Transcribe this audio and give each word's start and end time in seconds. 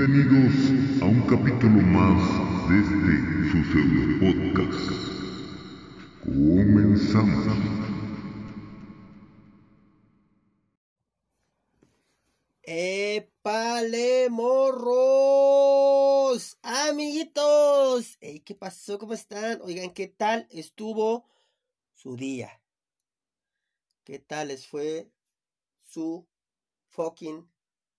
Bienvenidos 0.00 1.02
a 1.02 1.04
un 1.04 1.20
capítulo 1.28 1.82
más 1.82 2.22
de 2.70 2.76
este 2.80 3.14
su 3.50 3.58
pseudo 3.70 4.02
podcast. 4.18 4.88
Comenzamos. 6.24 7.44
¡Épale, 12.62 14.30
morros! 14.30 15.60
Amiguitos. 16.62 18.16
Ey, 18.22 18.40
¿Qué 18.40 18.54
pasó? 18.54 18.98
¿Cómo 18.98 19.12
están? 19.12 19.60
Oigan, 19.60 19.92
¿qué 19.92 20.08
tal 20.08 20.46
estuvo 20.50 21.28
su 21.92 22.16
día? 22.16 22.62
¿Qué 24.04 24.18
tal 24.18 24.48
les 24.48 24.66
fue 24.66 25.12
su 25.82 26.26
fucking 26.88 27.46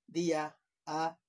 día, 0.08 0.58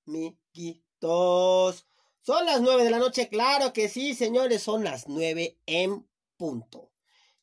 amiguitos? 0.06 1.86
Son 2.20 2.46
las 2.46 2.60
nueve 2.60 2.84
de 2.84 2.90
la 2.90 2.98
noche, 2.98 3.28
claro 3.28 3.72
que 3.72 3.88
sí, 3.88 4.14
señores, 4.14 4.62
son 4.62 4.84
las 4.84 5.08
nueve 5.08 5.58
en 5.66 6.06
punto. 6.36 6.92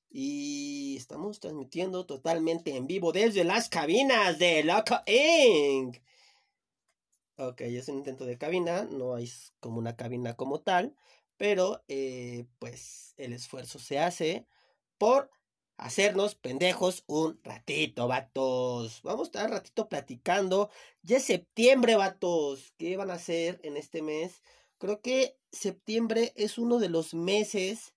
Y 0.09 0.95
estamos 0.97 1.39
transmitiendo 1.39 2.05
totalmente 2.05 2.75
en 2.75 2.88
vivo 2.88 3.11
desde 3.11 3.43
las 3.43 3.69
cabinas 3.69 4.39
de 4.39 4.63
Loco 4.63 4.95
Inc. 5.05 5.97
Ok, 7.38 7.61
es 7.61 7.88
un 7.89 7.97
intento 7.97 8.25
de 8.25 8.38
cabina, 8.38 8.83
no 8.83 9.16
hay 9.16 9.31
como 9.59 9.77
una 9.77 9.95
cabina 9.95 10.35
como 10.35 10.61
tal, 10.61 10.95
pero 11.38 11.83
eh, 11.88 12.45
pues 12.59 13.13
el 13.17 13.33
esfuerzo 13.33 13.80
se 13.80 13.99
hace 13.99 14.45
por 14.97 15.31
hacernos 15.79 16.35
pendejos 16.35 17.03
un 17.07 17.39
ratito, 17.43 18.07
vatos. 18.07 19.01
Vamos 19.03 19.21
a 19.21 19.29
estar 19.29 19.45
un 19.45 19.53
ratito 19.53 19.88
platicando. 19.88 20.69
Ya 21.02 21.17
es 21.17 21.23
septiembre, 21.23 21.95
vatos. 21.95 22.73
¿Qué 22.77 22.97
van 22.97 23.09
a 23.11 23.15
hacer 23.15 23.59
en 23.63 23.77
este 23.77 24.02
mes? 24.02 24.43
Creo 24.77 25.02
que 25.02 25.38
septiembre 25.52 26.33
es 26.35 26.57
uno 26.57 26.80
de 26.80 26.89
los 26.89 27.13
meses 27.13 27.94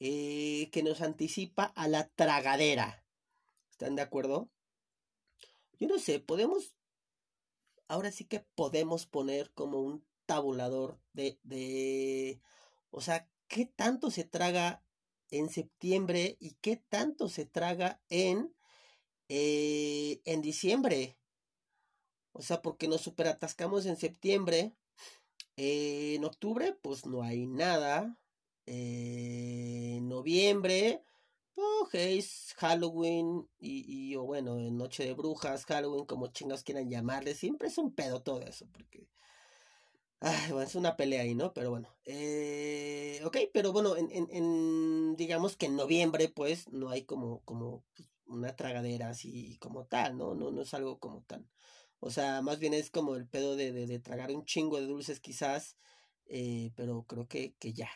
eh, 0.00 0.70
que 0.72 0.82
nos 0.82 1.00
anticipa 1.00 1.64
a 1.64 1.88
la 1.88 2.08
tragadera. 2.08 3.04
¿Están 3.70 3.96
de 3.96 4.02
acuerdo? 4.02 4.48
Yo 5.78 5.88
no 5.88 5.98
sé, 5.98 6.18
podemos, 6.20 6.76
ahora 7.88 8.10
sí 8.10 8.24
que 8.24 8.40
podemos 8.54 9.06
poner 9.06 9.52
como 9.52 9.80
un 9.80 10.04
tabulador 10.26 10.98
de, 11.12 11.38
de, 11.44 12.40
o 12.90 13.00
sea, 13.00 13.28
¿qué 13.46 13.66
tanto 13.66 14.10
se 14.10 14.24
traga 14.24 14.82
en 15.30 15.48
septiembre 15.48 16.36
y 16.40 16.54
qué 16.60 16.76
tanto 16.88 17.28
se 17.28 17.46
traga 17.46 18.00
en, 18.08 18.54
eh, 19.28 20.20
en 20.24 20.42
diciembre? 20.42 21.18
O 22.32 22.42
sea, 22.42 22.62
porque 22.62 22.88
nos 22.88 23.00
superatascamos 23.02 23.86
en 23.86 23.96
septiembre. 23.96 24.74
Eh, 25.56 26.14
en 26.16 26.24
octubre, 26.24 26.76
pues 26.82 27.06
no 27.06 27.22
hay 27.22 27.46
nada 27.46 28.16
eh, 28.70 29.98
noviembre, 30.02 31.02
oh, 31.56 31.88
es 31.92 32.54
Halloween 32.58 33.48
y, 33.58 34.10
y, 34.10 34.16
o 34.16 34.24
bueno, 34.24 34.56
Noche 34.70 35.04
de 35.06 35.14
Brujas, 35.14 35.64
Halloween, 35.64 36.04
como 36.04 36.26
chingados 36.28 36.64
quieran 36.64 36.90
llamarle, 36.90 37.34
siempre 37.34 37.68
es 37.68 37.78
un 37.78 37.94
pedo 37.94 38.22
todo 38.22 38.42
eso, 38.42 38.66
porque 38.72 39.08
bueno, 40.20 40.62
es 40.62 40.74
una 40.74 40.96
pelea 40.96 41.22
ahí, 41.22 41.34
¿no? 41.34 41.52
Pero 41.54 41.70
bueno, 41.70 41.96
eh, 42.04 43.20
ok, 43.24 43.36
pero 43.52 43.72
bueno, 43.72 43.96
en, 43.96 44.10
en, 44.10 44.28
en, 44.30 45.16
digamos 45.16 45.56
que 45.56 45.66
en 45.66 45.76
noviembre, 45.76 46.28
pues, 46.28 46.68
no 46.70 46.90
hay 46.90 47.04
como, 47.04 47.40
como 47.44 47.84
pues, 47.94 48.08
una 48.26 48.56
tragadera 48.56 49.10
así 49.10 49.58
como 49.60 49.86
tal, 49.86 50.16
¿no? 50.18 50.34
No, 50.34 50.50
no 50.50 50.62
es 50.62 50.74
algo 50.74 50.98
como 50.98 51.22
tan, 51.22 51.48
o 52.00 52.10
sea, 52.10 52.42
más 52.42 52.58
bien 52.58 52.74
es 52.74 52.90
como 52.90 53.14
el 53.16 53.28
pedo 53.28 53.56
de, 53.56 53.72
de, 53.72 53.98
tragar 54.00 54.30
un 54.32 54.44
chingo 54.44 54.80
de 54.80 54.86
dulces 54.86 55.20
quizás, 55.20 55.76
eh, 56.26 56.72
pero 56.76 57.04
creo 57.04 57.28
que, 57.28 57.54
que 57.58 57.72
ya, 57.72 57.90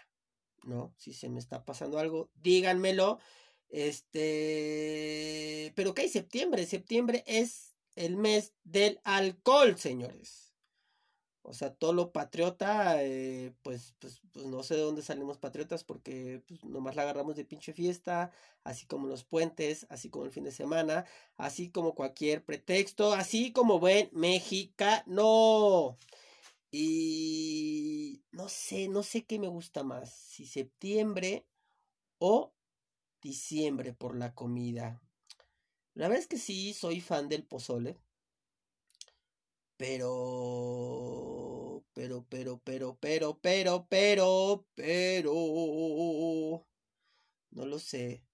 ¿no? 0.64 0.94
Si 0.98 1.12
se 1.12 1.28
me 1.28 1.40
está 1.40 1.64
pasando 1.64 1.98
algo, 1.98 2.30
díganmelo. 2.34 3.18
Este, 3.68 5.72
pero 5.74 5.94
hay 5.96 6.08
septiembre, 6.08 6.66
septiembre 6.66 7.24
es 7.26 7.74
el 7.96 8.16
mes 8.16 8.52
del 8.64 9.00
alcohol, 9.04 9.78
señores. 9.78 10.51
O 11.44 11.54
sea, 11.54 11.74
todo 11.74 11.92
lo 11.92 12.12
patriota, 12.12 13.02
eh, 13.02 13.52
pues, 13.62 13.94
pues, 13.98 14.20
pues 14.32 14.46
no 14.46 14.62
sé 14.62 14.76
de 14.76 14.82
dónde 14.82 15.02
salimos 15.02 15.38
patriotas 15.38 15.82
porque 15.82 16.42
pues, 16.46 16.64
nomás 16.64 16.94
la 16.94 17.02
agarramos 17.02 17.34
de 17.36 17.44
pinche 17.44 17.72
fiesta, 17.72 18.30
así 18.62 18.86
como 18.86 19.08
los 19.08 19.24
puentes, 19.24 19.86
así 19.90 20.08
como 20.08 20.24
el 20.24 20.30
fin 20.30 20.44
de 20.44 20.52
semana, 20.52 21.04
así 21.36 21.70
como 21.70 21.94
cualquier 21.96 22.44
pretexto, 22.44 23.12
así 23.12 23.52
como 23.52 23.80
buen 23.80 24.08
mexicano. 24.12 25.98
Y 26.70 28.22
no 28.32 28.48
sé, 28.48 28.88
no 28.88 29.02
sé 29.02 29.24
qué 29.24 29.38
me 29.38 29.48
gusta 29.48 29.82
más, 29.82 30.12
si 30.14 30.46
septiembre 30.46 31.44
o 32.18 32.52
diciembre 33.20 33.92
por 33.92 34.16
la 34.16 34.34
comida. 34.34 35.00
La 35.94 36.08
verdad 36.08 36.22
es 36.22 36.28
que 36.28 36.38
sí, 36.38 36.72
soy 36.72 37.00
fan 37.00 37.28
del 37.28 37.44
pozole. 37.44 37.98
Pero, 39.82 40.12
pero, 41.96 42.16
pero, 42.32 42.52
pero, 42.66 42.88
pero, 43.04 43.28
pero, 43.40 43.86
pero, 43.88 44.66
pero, 44.76 46.66
no 47.52 47.66
lo 47.66 47.78
sé. 47.78 48.24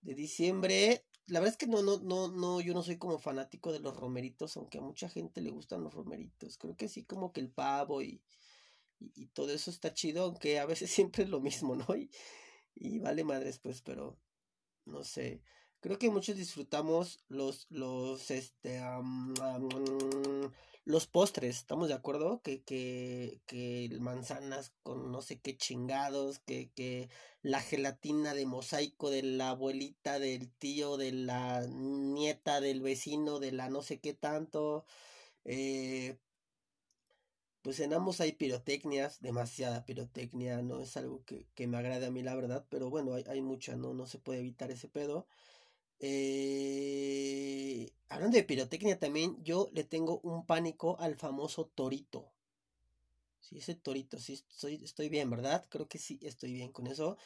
De 0.00 0.14
diciembre, 0.14 1.04
la 1.26 1.40
verdad 1.40 1.52
es 1.54 1.58
que 1.58 1.66
no, 1.66 1.82
no, 1.82 1.98
no, 2.00 2.28
no, 2.28 2.60
yo 2.60 2.72
no 2.74 2.82
soy 2.82 2.96
como 2.98 3.18
fanático 3.18 3.72
de 3.72 3.80
los 3.80 3.96
romeritos, 3.96 4.56
aunque 4.56 4.78
a 4.78 4.80
mucha 4.80 5.08
gente 5.08 5.40
le 5.40 5.50
gustan 5.50 5.82
los 5.84 5.94
romeritos. 5.94 6.56
Creo 6.58 6.76
que 6.76 6.88
sí, 6.88 7.04
como 7.04 7.32
que 7.32 7.40
el 7.40 7.50
pavo 7.50 8.02
y, 8.02 8.22
y, 9.00 9.12
y 9.16 9.26
todo 9.28 9.52
eso 9.52 9.70
está 9.70 9.94
chido, 9.94 10.24
aunque 10.24 10.58
a 10.60 10.66
veces 10.66 10.90
siempre 10.92 11.24
es 11.24 11.30
lo 11.30 11.40
mismo, 11.40 11.76
¿no? 11.76 11.96
Y, 11.96 12.10
y 12.74 12.98
vale 13.00 13.24
madres, 13.24 13.58
pues, 13.60 13.82
pero 13.82 14.18
no 14.86 15.04
sé. 15.04 15.42
Creo 15.80 15.98
que 15.98 16.10
muchos 16.10 16.36
disfrutamos 16.36 17.20
los, 17.28 17.66
los, 17.70 18.30
este, 18.32 18.80
los 20.84 21.06
postres, 21.06 21.56
¿estamos 21.58 21.88
de 21.88 21.94
acuerdo? 21.94 22.40
Que, 22.42 22.62
que, 22.64 23.40
que 23.46 23.88
manzanas 24.00 24.72
con 24.82 25.12
no 25.12 25.22
sé 25.22 25.38
qué 25.40 25.56
chingados, 25.56 26.40
que, 26.40 26.70
que 26.72 27.10
la 27.42 27.60
gelatina 27.60 28.34
de 28.34 28.46
mosaico 28.46 29.10
de 29.10 29.22
la 29.22 29.50
abuelita, 29.50 30.18
del 30.18 30.50
tío, 30.50 30.96
de 30.96 31.12
la 31.12 31.66
nieta, 31.68 32.60
del 32.60 32.80
vecino, 32.80 33.38
de 33.38 33.52
la 33.52 33.68
no 33.70 33.82
sé 33.82 34.00
qué 34.00 34.14
tanto. 34.14 34.84
Eh, 35.44 36.18
pues 37.62 37.80
en 37.80 37.92
ambos 37.92 38.20
hay 38.20 38.32
pirotecnias, 38.32 39.20
demasiada 39.20 39.84
pirotecnia, 39.84 40.62
no 40.62 40.80
es 40.80 40.96
algo 40.96 41.24
que, 41.24 41.46
que 41.54 41.66
me 41.66 41.76
agrade 41.76 42.06
a 42.06 42.10
mí 42.10 42.22
la 42.22 42.34
verdad, 42.34 42.64
pero 42.70 42.88
bueno, 42.90 43.14
hay, 43.14 43.24
hay 43.28 43.42
mucha, 43.42 43.76
¿no? 43.76 43.92
No 43.94 44.06
se 44.06 44.18
puede 44.18 44.40
evitar 44.40 44.70
ese 44.70 44.88
pedo. 44.88 45.26
Eh, 46.00 47.92
hablando 48.08 48.36
de 48.36 48.42
pirotecnia 48.44 48.98
también, 48.98 49.42
yo 49.44 49.68
le 49.72 49.84
tengo 49.84 50.18
un 50.22 50.44
pánico 50.46 50.98
al 51.00 51.16
famoso 51.16 51.66
torito. 51.66 52.32
Sí, 53.40 53.58
ese 53.58 53.74
torito, 53.74 54.18
sí, 54.18 54.34
estoy, 54.34 54.74
estoy 54.84 55.08
bien, 55.08 55.30
¿verdad? 55.30 55.66
Creo 55.70 55.88
que 55.88 55.98
sí, 55.98 56.18
estoy 56.22 56.52
bien 56.52 56.72
con 56.72 56.86
eso. 56.86 57.16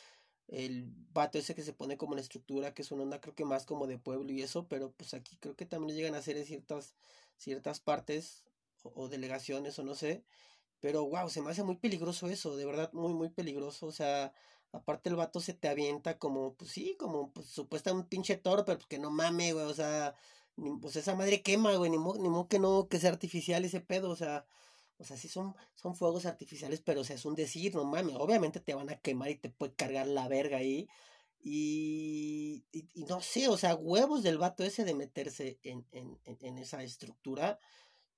El 0.49 0.87
vato 1.13 1.39
ese 1.39 1.55
que 1.55 1.63
se 1.63 1.73
pone 1.75 1.97
como 1.99 2.15
en 2.15 2.21
estructura, 2.21 2.75
que 2.75 2.83
es 2.83 2.93
una 2.93 3.05
onda 3.05 3.21
creo 3.21 3.35
que 3.35 3.45
más 3.47 3.67
como 3.67 3.87
de 3.89 3.99
pueblo 3.99 4.33
y 4.33 4.43
eso, 4.43 4.69
pero 4.69 4.93
pues 4.93 5.15
aquí 5.15 5.37
creo 5.39 5.57
que 5.57 5.67
también 5.67 5.97
llegan 5.97 6.15
a 6.15 6.19
hacer 6.19 6.37
en 6.39 6.47
ciertas, 6.47 6.95
ciertas 7.39 7.81
partes 7.81 8.45
o, 8.85 8.93
o 8.97 9.09
delegaciones 9.09 9.79
o 9.79 9.85
no 9.85 9.95
sé. 9.95 10.25
Pero 10.81 11.07
wow, 11.09 11.31
se 11.31 11.43
me 11.43 11.51
hace 11.51 11.65
muy 11.65 11.77
peligroso 11.77 12.29
eso, 12.29 12.57
de 12.57 12.67
verdad, 12.67 12.93
muy, 12.95 13.15
muy 13.15 13.31
peligroso. 13.31 13.87
O 13.87 13.93
sea, 13.93 14.35
Aparte 14.73 15.11
el 15.11 15.17
vato 15.17 15.41
se 15.41 15.53
te 15.55 15.69
avienta 15.69 16.19
como, 16.19 16.55
pues 16.55 16.71
sí, 16.71 16.97
como 16.99 17.31
pues 17.33 17.47
supuestamente 17.47 18.05
un 18.05 18.09
pinche 18.09 18.37
toro, 18.37 18.65
pero 18.65 18.79
pues 18.79 18.89
que 18.89 18.99
no 18.99 19.11
mame, 19.11 19.53
güey, 19.53 19.67
o 19.67 19.75
sea, 19.75 20.15
pues 20.81 20.97
esa 20.97 21.15
madre 21.15 21.43
quema, 21.43 21.75
güey, 21.77 21.91
ni 21.91 21.99
modo 21.99 22.21
ni 22.23 22.29
mo 22.31 22.49
que 22.49 22.59
no, 22.59 22.89
que 22.89 22.99
sea 22.99 23.11
artificial 23.11 23.65
ese 23.65 23.81
pedo, 23.81 24.11
o 24.11 24.17
sea, 24.17 24.47
o 24.99 25.05
sea, 25.05 25.17
sí 25.17 25.29
son, 25.29 25.55
son 25.75 25.95
fuegos 25.95 26.27
artificiales, 26.27 26.81
pero 26.81 27.03
o 27.03 27.05
sea, 27.05 27.17
es 27.17 27.25
un 27.27 27.35
decir, 27.35 27.75
no 27.75 27.85
mames, 27.85 28.17
obviamente 28.17 28.61
te 28.61 28.75
van 28.75 28.89
a 28.91 28.97
quemar 29.01 29.31
y 29.31 29.37
te 29.37 29.51
puede 29.51 29.75
cargar 29.75 30.07
la 30.07 30.29
verga 30.29 30.59
ahí. 30.59 30.89
Y, 31.45 32.65
y, 32.71 33.05
no 33.05 33.21
sé, 33.21 33.49
o 33.49 33.57
sea, 33.57 33.75
huevos 33.75 34.23
del 34.23 34.39
vato 34.39 34.63
ese 34.65 34.85
de 34.85 34.95
meterse 34.95 35.59
en, 35.65 35.85
en, 35.91 36.19
en 36.25 36.59
esa 36.59 36.83
estructura. 36.85 37.59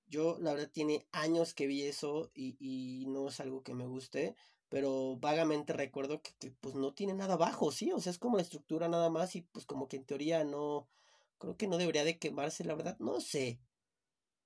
Yo, 0.06 0.39
la 0.41 0.53
verdad, 0.53 0.71
tiene 0.71 1.06
años 1.12 1.55
que 1.55 1.67
vi 1.67 1.83
eso 1.83 2.31
y, 2.35 2.56
y 2.61 3.06
no 3.06 3.29
es 3.29 3.41
algo 3.41 3.62
que 3.62 3.75
me 3.75 3.87
guste 3.87 4.37
pero 4.75 5.17
vagamente 5.19 5.73
recuerdo 5.73 6.21
que, 6.21 6.32
que, 6.41 6.50
pues 6.50 6.75
no 6.75 6.93
tiene 6.93 7.15
nada 7.15 7.35
abajo, 7.35 7.71
sí, 7.71 7.93
o 7.93 8.00
sea, 8.00 8.11
es 8.11 8.19
como 8.19 8.38
la 8.38 8.43
estructura 8.43 8.88
nada 8.88 9.09
más 9.09 9.37
y 9.37 9.43
pues 9.43 9.67
como 9.67 9.87
que 9.87 9.97
en 9.97 10.05
teoría 10.05 10.43
no, 10.43 10.88
creo 11.38 11.56
que 11.56 11.69
no 11.69 11.79
debería 11.79 12.03
de 12.03 12.19
quemarse, 12.19 12.65
la 12.65 12.75
verdad, 12.75 12.97
no 12.99 13.21
sé, 13.21 13.61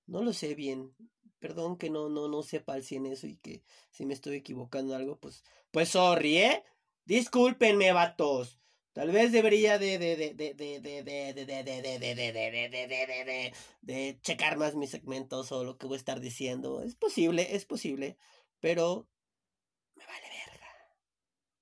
no 0.04 0.22
lo 0.22 0.34
sé 0.34 0.54
bien, 0.54 0.94
perdón 1.38 1.78
que 1.78 1.88
no, 1.88 2.10
no, 2.10 2.28
no 2.28 2.42
sepa 2.42 2.74
al 2.74 2.82
100 2.82 3.06
eso 3.06 3.26
y 3.26 3.36
que 3.36 3.62
si 3.90 4.04
me 4.04 4.12
estoy 4.12 4.36
equivocando 4.36 4.94
algo, 4.94 5.18
pues, 5.18 5.44
pues 5.70 5.88
sorry, 5.88 6.36
¿eh? 6.36 6.62
Discúlpenme, 7.06 7.92
vatos. 7.92 8.60
Tal 8.92 9.10
vez 9.10 9.32
debería 9.32 9.78
de 9.78 9.98
de 9.98 10.14
de 10.14 10.34
de 10.34 10.54
de 10.54 10.80
de 10.82 11.02
de 11.02 11.32
de 11.32 11.46
de 11.46 11.98
de 11.98 11.98
de 11.98 12.68
de 12.68 13.24
de 13.24 13.54
de 13.80 14.20
checar 14.20 14.58
más 14.58 14.74
mis 14.74 14.90
segmentos 14.90 15.52
o 15.52 15.64
lo 15.64 15.78
que 15.78 15.86
voy 15.86 15.94
a 15.94 15.98
estar 15.98 16.20
diciendo. 16.20 16.82
Es 16.82 16.96
posible, 16.96 17.56
es 17.56 17.64
posible, 17.64 18.18
pero. 18.60 19.08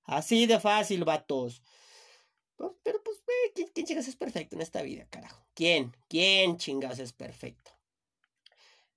Así 0.06 0.46
de 0.46 0.60
fácil, 0.60 1.04
vatos. 1.04 1.62
Pero 2.56 3.02
pues, 3.02 3.18
¿quién, 3.54 3.68
quién 3.74 3.86
chingas 3.86 4.08
es 4.08 4.16
perfecto 4.16 4.56
en 4.56 4.62
esta 4.62 4.82
vida, 4.82 5.06
carajo? 5.10 5.44
¿Quién? 5.54 5.94
¿Quién 6.08 6.56
chingas 6.56 6.98
es 6.98 7.12
perfecto? 7.12 7.72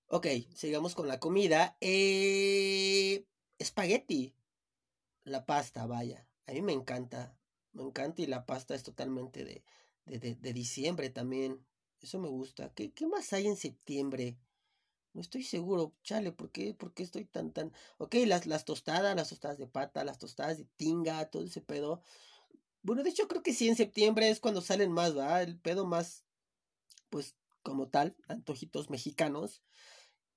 Ok, 0.08 0.28
sigamos 0.56 0.96
con 0.96 1.08
la 1.08 1.20
comida. 1.20 1.78
Eh, 1.82 3.26
espagueti. 3.58 4.34
La 5.24 5.46
pasta, 5.46 5.86
vaya. 5.86 6.28
A 6.48 6.54
mí 6.54 6.62
me 6.62 6.74
encanta. 6.74 7.36
Me 7.74 7.84
encanta 7.84 8.22
y 8.22 8.26
la 8.26 8.46
pasta 8.46 8.76
es 8.76 8.84
totalmente 8.84 9.44
de, 9.44 9.64
de, 10.06 10.20
de, 10.20 10.36
de 10.36 10.54
diciembre 10.54 11.10
también. 11.10 11.66
Eso 12.02 12.18
me 12.20 12.30
gusta. 12.30 12.74
¿Qué, 12.74 12.92
¿Qué, 12.92 13.06
más 13.08 13.34
hay 13.34 13.48
en 13.48 13.58
septiembre? 13.58 14.38
No 15.14 15.22
estoy 15.22 15.44
seguro. 15.44 15.96
Chale, 16.04 16.32
¿por 16.32 16.52
qué, 16.52 16.74
¿Por 16.74 16.94
qué 16.94 17.04
estoy 17.04 17.26
tan, 17.26 17.52
tan... 17.52 17.74
Ok, 17.98 18.16
las, 18.26 18.46
las 18.46 18.66
tostadas, 18.66 19.16
las 19.16 19.30
tostadas 19.30 19.58
de 19.58 19.68
pata, 19.68 20.04
las 20.04 20.20
tostadas 20.20 20.58
de 20.58 20.66
tinga, 20.78 21.30
todo 21.30 21.44
ese 21.46 21.62
pedo. 21.62 22.02
Bueno, 22.82 23.04
de 23.04 23.10
hecho 23.10 23.28
creo 23.28 23.44
que 23.44 23.54
sí, 23.54 23.68
en 23.68 23.76
septiembre 23.76 24.30
es 24.30 24.40
cuando 24.40 24.62
salen 24.62 24.92
más, 24.92 25.18
¿va? 25.18 25.42
El 25.42 25.60
pedo 25.60 25.86
más, 25.86 26.26
pues, 27.10 27.36
como 27.64 27.90
tal, 27.90 28.16
antojitos 28.28 28.90
mexicanos. 28.90 29.64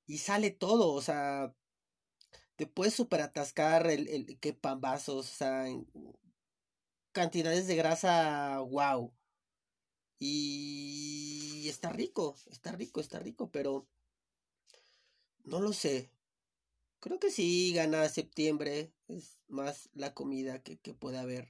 Y 0.06 0.18
sale 0.18 0.50
todo, 0.50 0.92
o 0.92 1.02
sea, 1.02 1.54
te 2.56 2.66
puedes 2.66 2.94
super 2.94 3.20
atascar 3.20 3.86
el, 3.88 4.08
el 4.08 4.38
pambazos, 4.56 5.30
o 5.30 5.34
sea, 5.34 5.66
cantidades 7.12 7.66
de 7.66 7.76
grasa, 7.76 8.60
wow. 8.60 9.12
Y 10.18 11.68
está 11.68 11.90
rico, 11.90 12.36
está 12.50 12.72
rico, 12.72 13.00
está 13.00 13.18
rico, 13.18 13.50
pero 13.50 13.88
no 15.44 15.60
lo 15.60 15.72
sé. 15.72 16.10
Creo 17.00 17.18
que 17.18 17.30
sí 17.30 17.72
gana 17.74 18.08
septiembre, 18.08 18.92
es 19.08 19.40
más 19.48 19.90
la 19.94 20.14
comida 20.14 20.62
que, 20.62 20.78
que 20.78 20.94
haber. 21.16 21.48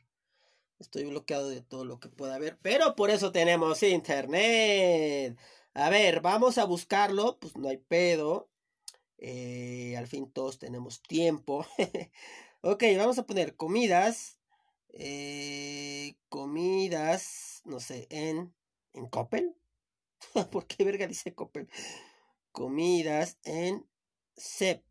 Estoy 0.78 1.04
bloqueado 1.04 1.48
de 1.48 1.60
todo 1.60 1.84
lo 1.84 2.00
que 2.00 2.08
pueda 2.08 2.34
haber, 2.34 2.58
pero 2.60 2.96
por 2.96 3.10
eso 3.10 3.32
tenemos 3.32 3.82
internet. 3.82 5.38
A 5.74 5.90
ver, 5.90 6.20
vamos 6.20 6.58
a 6.58 6.64
buscarlo, 6.64 7.38
pues 7.38 7.56
no 7.56 7.68
hay 7.68 7.76
pedo. 7.76 8.48
Eh, 9.18 9.94
al 9.96 10.08
fin 10.08 10.30
todos 10.32 10.58
tenemos 10.58 11.02
tiempo. 11.02 11.64
ok, 12.62 12.82
vamos 12.96 13.18
a 13.18 13.26
poner 13.26 13.56
comidas. 13.56 14.38
Eh, 14.94 16.16
comidas, 16.28 17.62
no 17.64 17.78
sé, 17.78 18.06
en, 18.10 18.52
en 18.94 19.06
Coppel. 19.06 19.54
¿Por 20.50 20.66
qué 20.66 20.84
verga 20.84 21.06
dice 21.06 21.34
Coppel? 21.34 21.68
Comidas 22.52 23.38
en 23.44 23.86
CEP. 24.36 24.84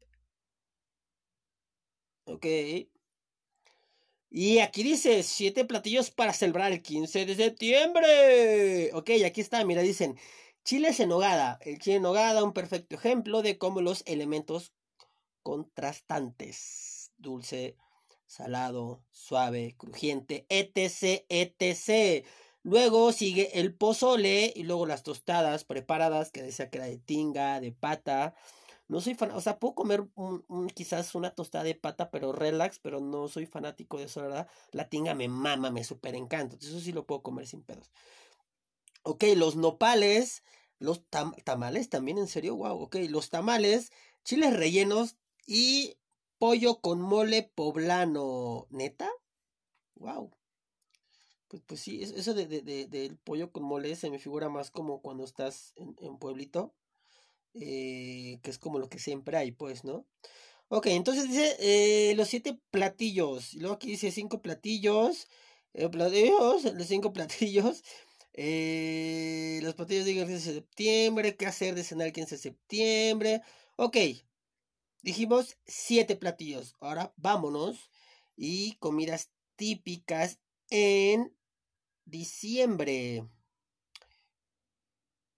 Ok. 2.25 2.45
Y 4.29 4.59
aquí 4.59 4.83
dice, 4.83 5.23
siete 5.23 5.65
platillos 5.65 6.09
para 6.09 6.33
celebrar 6.33 6.71
el 6.71 6.81
15 6.81 7.25
de 7.25 7.35
septiembre. 7.35 8.91
Ok, 8.93 9.09
aquí 9.25 9.41
está, 9.41 9.63
mira, 9.65 9.81
dicen, 9.81 10.17
chiles 10.63 10.99
en 10.99 11.09
nogada. 11.09 11.59
El 11.61 11.79
chile 11.79 11.97
en 11.97 12.03
nogada, 12.03 12.43
un 12.43 12.53
perfecto 12.53 12.95
ejemplo 12.95 13.41
de 13.41 13.57
cómo 13.57 13.81
los 13.81 14.03
elementos 14.05 14.73
contrastantes, 15.43 17.11
dulce, 17.17 17.75
salado, 18.25 19.03
suave, 19.11 19.75
crujiente, 19.77 20.45
etc, 20.47 21.25
etc. 21.27 22.25
Luego 22.63 23.11
sigue 23.11 23.59
el 23.59 23.73
pozole 23.73 24.53
y 24.55 24.63
luego 24.63 24.85
las 24.85 25.03
tostadas 25.03 25.63
preparadas, 25.63 26.31
que 26.31 26.43
decía 26.43 26.69
que 26.69 26.77
era 26.77 26.87
de 26.87 26.97
tinga, 26.97 27.59
de 27.59 27.71
pata, 27.71 28.35
no 28.87 28.99
soy 28.99 29.15
fan, 29.15 29.31
o 29.31 29.39
sea, 29.39 29.57
puedo 29.57 29.73
comer 29.73 30.05
quizás 30.75 31.15
una 31.15 31.33
tostada 31.33 31.63
de 31.63 31.75
pata, 31.75 32.11
pero 32.11 32.33
relax, 32.33 32.77
pero 32.79 32.99
no 32.99 33.29
soy 33.29 33.45
fanático 33.45 33.97
de 33.97 34.03
eso, 34.05 34.21
¿verdad? 34.21 34.49
La 34.71 34.89
tinga 34.89 35.15
me 35.15 35.29
mama, 35.29 35.71
me 35.71 35.83
super 35.85 36.13
encanta. 36.13 36.57
Eso 36.59 36.79
sí 36.79 36.91
lo 36.91 37.05
puedo 37.05 37.23
comer 37.23 37.47
sin 37.47 37.63
pedos. 37.63 37.89
Ok, 39.03 39.23
los 39.35 39.55
nopales, 39.55 40.43
los 40.77 41.05
tamales 41.43 41.89
también, 41.89 42.17
en 42.17 42.27
serio, 42.27 42.57
wow. 42.57 42.81
Ok, 42.81 42.97
los 43.09 43.29
tamales, 43.29 43.91
chiles 44.25 44.53
rellenos 44.53 45.15
y 45.47 45.97
pollo 46.37 46.81
con 46.81 47.01
mole 47.01 47.49
poblano. 47.55 48.67
¿Neta? 48.69 49.09
Wow. 49.95 50.31
Pues, 51.51 51.63
pues 51.67 51.81
sí, 51.81 52.01
eso 52.01 52.33
de, 52.33 52.47
de, 52.47 52.87
del 52.87 53.17
pollo 53.17 53.51
con 53.51 53.63
mole 53.63 53.97
se 53.97 54.09
me 54.09 54.19
figura 54.19 54.47
más 54.47 54.71
como 54.71 55.01
cuando 55.01 55.25
estás 55.25 55.73
en, 55.75 55.97
en 55.99 56.17
pueblito 56.17 56.73
eh, 57.53 58.39
que 58.41 58.49
es 58.51 58.57
como 58.57 58.79
lo 58.79 58.87
que 58.87 58.99
siempre 58.99 59.35
hay, 59.37 59.51
pues, 59.51 59.83
¿no? 59.83 60.05
Ok, 60.69 60.87
entonces 60.87 61.27
dice 61.27 61.57
eh, 61.59 62.15
los 62.15 62.29
siete 62.29 62.57
platillos. 62.71 63.53
Y 63.53 63.59
luego 63.59 63.75
aquí 63.75 63.89
dice 63.89 64.11
cinco 64.11 64.41
platillos. 64.41 65.27
Eh, 65.73 65.89
platillos, 65.89 66.63
los 66.73 66.87
cinco 66.87 67.11
platillos. 67.13 67.83
Eh, 68.33 69.59
los 69.63 69.75
platillos 69.75 70.05
de 70.05 70.13
15 70.13 70.31
de 70.31 70.39
septiembre. 70.39 71.35
¿Qué 71.35 71.45
hacer 71.47 71.75
de 71.75 71.83
cenar 71.83 72.07
el 72.07 72.13
15 72.13 72.35
de 72.37 72.41
septiembre? 72.41 73.41
Ok. 73.75 73.97
Dijimos 75.01 75.57
siete 75.65 76.15
platillos. 76.15 76.75
Ahora 76.79 77.13
vámonos. 77.17 77.89
Y 78.37 78.75
comidas 78.77 79.31
típicas 79.57 80.39
en 80.69 81.35
diciembre. 82.11 83.25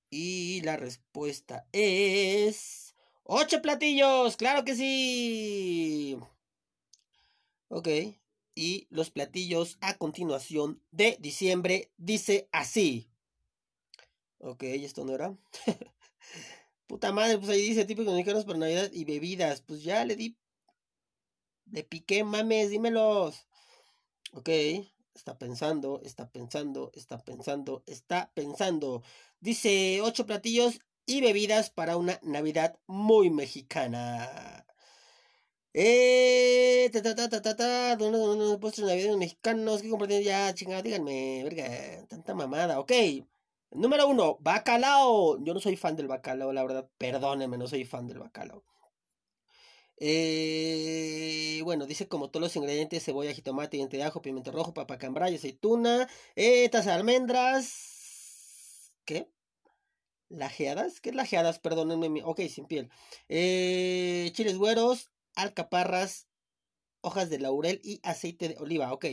Y 0.09 0.61
la 0.61 0.75
respuesta 0.75 1.67
es... 1.71 2.95
¡Ocho 3.23 3.61
platillos! 3.61 4.35
¡Claro 4.35 4.65
que 4.65 4.75
sí! 4.75 6.17
Ok. 7.69 7.87
Y 8.55 8.87
los 8.89 9.09
platillos 9.09 9.77
a 9.81 9.97
continuación 9.97 10.83
de 10.91 11.17
diciembre 11.21 11.91
dice 11.97 12.49
así. 12.51 13.09
Ok, 14.39 14.63
esto 14.63 15.05
no 15.05 15.13
era. 15.13 15.35
Puta 16.87 17.11
madre, 17.11 17.37
pues 17.37 17.49
ahí 17.49 17.61
dice 17.61 17.85
típicos 17.85 18.13
mexicanos 18.13 18.45
para 18.45 18.59
Navidad 18.59 18.91
y 18.91 19.05
bebidas. 19.05 19.61
Pues 19.61 19.83
ya 19.83 20.03
le 20.05 20.15
di. 20.15 20.37
Le 21.71 21.83
piqué, 21.83 22.23
mames, 22.23 22.69
dímelos. 22.69 23.47
Ok. 24.33 24.49
Está 25.13 25.37
pensando, 25.37 26.01
está 26.03 26.29
pensando, 26.29 26.91
está 26.95 27.17
pensando, 27.19 27.83
está 27.85 28.31
pensando. 28.33 29.03
Dice 29.39 30.01
ocho 30.01 30.25
platillos 30.25 30.79
y 31.05 31.21
bebidas 31.21 31.69
para 31.69 31.97
una 31.97 32.19
Navidad 32.23 32.79
muy 32.87 33.29
mexicana. 33.29 34.65
Eh, 35.75 36.89
ta 36.93 37.01
ta 37.01 37.15
ta 37.15 37.29
ta 37.29 37.41
ta 37.41 37.55
ta, 37.55 37.97
postres 38.61 38.87
navideños 38.87 39.17
mexicanos 39.17 39.81
que 39.81 39.89
compartir 39.89 40.23
ya, 40.23 40.53
chingada, 40.53 40.83
díganme, 40.83 41.43
verga, 41.43 42.05
tanta 42.07 42.35
mamada, 42.35 42.79
ok. 42.79 42.91
Número 43.71 44.07
uno, 44.07 44.37
bacalao. 44.39 45.43
Yo 45.43 45.53
no 45.53 45.59
soy 45.59 45.75
fan 45.75 45.95
del 45.95 46.07
bacalao, 46.07 46.53
la 46.53 46.63
verdad, 46.63 46.87
perdónenme, 46.97 47.57
no 47.57 47.67
soy 47.67 47.85
fan 47.85 48.07
del 48.07 48.19
bacalao. 48.19 48.63
Eh, 49.97 51.61
bueno, 51.63 51.85
dice 51.85 52.07
como 52.07 52.29
todos 52.29 52.41
los 52.41 52.55
ingredientes, 52.55 53.03
cebolla, 53.03 53.33
jitomate, 53.33 53.77
diente 53.77 53.97
de 53.97 54.03
ajo, 54.03 54.21
pimiento 54.21 54.51
rojo, 54.51 54.73
papa 54.73 54.97
cambray, 54.97 55.35
aceituna, 55.35 56.09
eh, 56.35 56.69
almendras, 56.89 58.91
¿qué? 59.05 59.29
¿Lajeadas? 60.29 60.99
¿Qué 60.99 61.09
es 61.09 61.15
lajeadas? 61.15 61.59
Perdónenme, 61.59 62.23
ok, 62.23 62.41
sin 62.49 62.65
piel. 62.65 62.89
Eh, 63.29 64.31
chiles 64.33 64.57
güeros, 64.57 65.11
alcaparras, 65.35 66.27
hojas 67.01 67.29
de 67.29 67.39
laurel 67.39 67.79
y 67.83 67.99
aceite 68.03 68.49
de 68.49 68.57
oliva, 68.57 68.91
ok. 68.93 69.05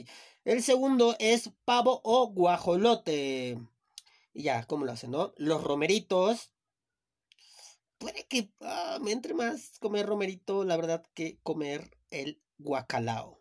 El 0.45 0.63
segundo 0.63 1.15
es 1.19 1.51
pavo 1.65 2.01
o 2.05 2.29
guajolote. 2.29 3.59
Y 4.33 4.45
ya, 4.45 4.65
¿cómo 4.65 4.87
lo 4.87 4.93
hacen, 4.93 5.11
no? 5.11 5.35
Los 5.37 5.63
romeritos, 5.63 6.53
puede 8.01 8.27
que 8.27 8.51
ah, 8.63 8.99
me 9.01 9.13
entre 9.13 9.35
más 9.35 9.79
comer 9.79 10.07
romerito, 10.07 10.65
la 10.65 10.77
verdad, 10.77 11.05
que 11.15 11.39
comer 11.45 11.97
el 12.11 12.43
guacalao. 12.59 13.41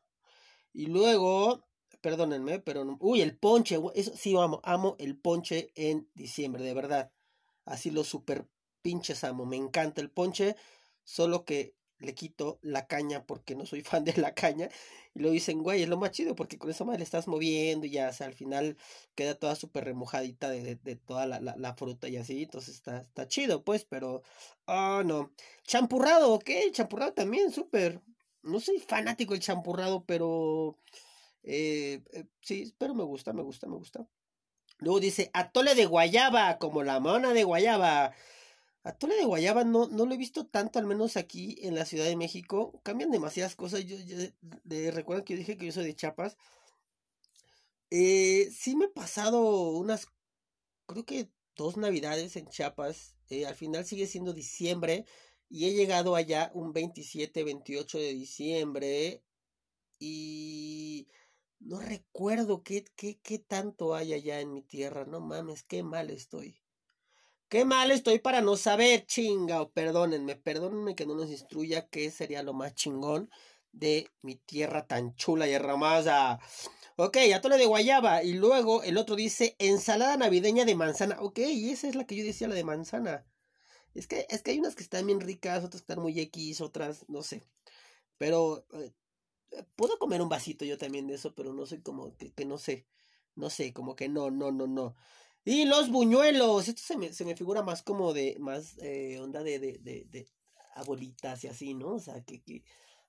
Y 0.73 0.87
luego, 0.87 1.65
perdónenme, 2.01 2.59
pero 2.59 2.85
no, 2.85 2.97
uy, 2.99 3.21
el 3.21 3.37
ponche, 3.37 3.79
eso 3.95 4.15
sí 4.15 4.35
amo, 4.37 4.59
amo 4.63 4.95
el 4.99 5.17
ponche 5.17 5.71
en 5.75 6.07
diciembre, 6.13 6.63
de 6.63 6.73
verdad. 6.73 7.11
Así 7.65 7.89
lo 7.89 8.03
super 8.03 8.47
pinches 8.81 9.23
amo, 9.23 9.45
me 9.45 9.55
encanta 9.55 10.01
el 10.01 10.11
ponche, 10.11 10.55
solo 11.03 11.45
que 11.45 11.75
le 11.99 12.15
quito 12.15 12.59
la 12.61 12.87
caña 12.87 13.25
porque 13.25 13.55
no 13.55 13.65
soy 13.65 13.81
fan 13.83 14.03
de 14.05 14.13
la 14.17 14.33
caña. 14.33 14.69
Y 15.13 15.19
lo 15.19 15.31
dicen, 15.31 15.63
güey, 15.63 15.83
es 15.83 15.89
lo 15.89 15.97
más 15.97 16.11
chido 16.11 16.35
porque 16.35 16.57
con 16.57 16.69
esa 16.69 16.85
madre 16.85 16.99
le 16.99 17.03
estás 17.05 17.27
moviendo 17.27 17.85
y 17.87 17.91
ya, 17.91 18.09
o 18.09 18.13
sea, 18.13 18.27
al 18.27 18.33
final 18.33 18.77
queda 19.15 19.35
toda 19.35 19.55
súper 19.55 19.85
remojadita 19.85 20.49
de, 20.49 20.75
de, 20.75 20.95
toda 20.95 21.25
la, 21.25 21.39
la, 21.39 21.73
fruta 21.75 22.07
y 22.09 22.17
así. 22.17 22.43
Entonces 22.43 22.75
está, 22.75 22.99
está 23.01 23.27
chido, 23.27 23.63
pues, 23.63 23.85
pero, 23.85 24.23
oh, 24.65 25.03
no. 25.03 25.31
Champurrado, 25.63 26.33
ok, 26.33 26.49
champurrado 26.71 27.13
también, 27.13 27.51
súper. 27.51 28.01
No 28.43 28.59
soy 28.59 28.79
fanático 28.79 29.33
del 29.33 29.41
champurrado, 29.41 30.05
pero 30.05 30.77
Eh, 31.43 32.01
eh, 32.13 32.25
sí, 32.41 32.73
pero 32.77 32.93
me 32.95 33.03
gusta, 33.03 33.33
me 33.33 33.41
gusta, 33.43 33.67
me 33.67 33.77
gusta. 33.77 34.07
Luego 34.79 34.99
dice, 34.99 35.29
atole 35.33 35.75
de 35.75 35.85
guayaba, 35.85 36.57
como 36.59 36.83
la 36.83 36.99
mona 36.99 37.33
de 37.33 37.43
guayaba. 37.43 38.13
Atole 38.89 39.15
de 39.15 39.25
guayaba 39.25 39.63
no, 39.63 39.87
no 39.87 40.07
lo 40.07 40.13
he 40.15 40.17
visto 40.17 40.47
tanto, 40.47 40.79
al 40.79 40.87
menos 40.87 41.15
aquí 41.15 41.57
en 41.61 41.75
la 41.75 41.85
Ciudad 41.85 42.05
de 42.05 42.15
México. 42.15 42.81
Cambian 42.83 43.11
demasiadas 43.11 43.55
cosas. 43.55 43.85
Yo, 43.85 43.97
yo 43.97 44.17
que 45.23 45.33
yo 45.33 45.37
dije 45.37 45.57
que 45.57 45.67
yo 45.67 45.71
soy 45.71 45.85
de 45.85 45.95
Chiapas. 45.95 46.37
Eh, 47.91 48.49
sí 48.51 48.75
me 48.75 48.85
he 48.85 48.89
pasado 48.89 49.71
unas, 49.71 50.07
creo 50.87 51.05
que 51.05 51.29
dos 51.55 51.77
navidades 51.77 52.35
en 52.35 52.47
Chiapas. 52.47 53.15
Eh, 53.29 53.45
al 53.45 53.55
final 53.55 53.85
sigue 53.85 54.07
siendo 54.07 54.33
diciembre. 54.33 55.05
Y 55.49 55.65
he 55.67 55.73
llegado 55.73 56.15
allá 56.15 56.51
un 56.55 56.73
27, 56.73 57.43
28 57.43 57.99
de 57.99 58.13
diciembre. 58.13 59.23
Y 59.99 61.07
no 61.59 61.79
recuerdo 61.79 62.63
qué, 62.63 62.85
qué, 62.95 63.19
qué 63.21 63.37
tanto 63.37 63.93
hay 63.93 64.13
allá 64.13 64.41
en 64.41 64.51
mi 64.51 64.63
tierra. 64.63 65.05
No 65.05 65.21
mames, 65.21 65.61
qué 65.63 65.83
mal 65.83 66.09
estoy. 66.09 66.59
Qué 67.49 67.65
mal 67.65 67.89
estoy 67.89 68.19
para 68.19 68.41
no 68.41 68.55
saber, 68.57 69.07
chinga, 69.07 69.63
o 69.63 69.71
perdónenme, 69.71 70.35
perdónenme 70.35 70.95
que 70.95 71.07
no 71.07 71.15
nos 71.15 71.31
instruya 71.31 71.87
qué 71.89 72.11
sería 72.11 72.43
lo 72.43 72.53
más 72.53 72.75
chingón 72.75 73.31
de 73.71 74.07
mi 74.21 74.35
tierra 74.35 74.85
tan 74.85 75.15
chula 75.15 75.47
y 75.47 75.53
hermosa. 75.53 76.39
Ok, 76.95 77.17
atole 77.33 77.57
de 77.57 77.65
guayaba. 77.65 78.21
Y 78.23 78.33
luego 78.33 78.83
el 78.83 78.97
otro 78.97 79.15
dice 79.15 79.55
ensalada 79.57 80.15
navideña 80.15 80.63
de 80.63 80.75
manzana. 80.75 81.17
Ok, 81.21 81.39
y 81.39 81.71
esa 81.71 81.87
es 81.87 81.95
la 81.95 82.05
que 82.05 82.15
yo 82.15 82.23
decía, 82.23 82.47
la 82.47 82.53
de 82.53 82.63
manzana. 82.63 83.25
Es 83.95 84.05
que, 84.05 84.27
es 84.29 84.43
que 84.43 84.51
hay 84.51 84.59
unas 84.59 84.75
que 84.75 84.83
están 84.83 85.07
bien 85.07 85.19
ricas, 85.19 85.63
otras 85.63 85.81
que 85.81 85.91
están 85.91 86.03
muy 86.03 86.19
X, 86.19 86.61
otras, 86.61 87.05
no 87.07 87.23
sé. 87.23 87.43
Pero 88.19 88.67
eh, 88.73 88.93
puedo 89.75 89.97
comer 89.97 90.21
un 90.21 90.29
vasito 90.29 90.65
yo 90.65 90.77
también 90.77 91.07
de 91.07 91.15
eso, 91.15 91.33
pero 91.33 91.53
no 91.53 91.65
soy 91.65 91.81
como 91.81 92.15
que, 92.17 92.31
que, 92.31 92.45
no 92.45 92.59
sé. 92.59 92.85
No 93.35 93.49
sé, 93.49 93.73
como 93.73 93.95
que 93.95 94.07
no, 94.07 94.29
no, 94.29 94.51
no, 94.51 94.67
no. 94.67 94.95
Y 95.45 95.65
los 95.65 95.89
buñuelos. 95.89 96.67
Esto 96.67 96.81
se 96.83 96.97
me, 96.97 97.13
se 97.13 97.25
me 97.25 97.35
figura 97.35 97.63
más 97.63 97.81
como 97.83 98.13
de, 98.13 98.37
más 98.39 98.77
eh, 98.79 99.19
onda 99.19 99.43
de, 99.43 99.59
de, 99.59 99.79
de, 99.79 100.05
de, 100.09 100.27
abuelitas 100.75 101.43
y 101.43 101.47
así, 101.47 101.73
¿no? 101.73 101.95
O 101.95 101.99
sea, 101.99 102.21
que, 102.23 102.41
que 102.41 102.63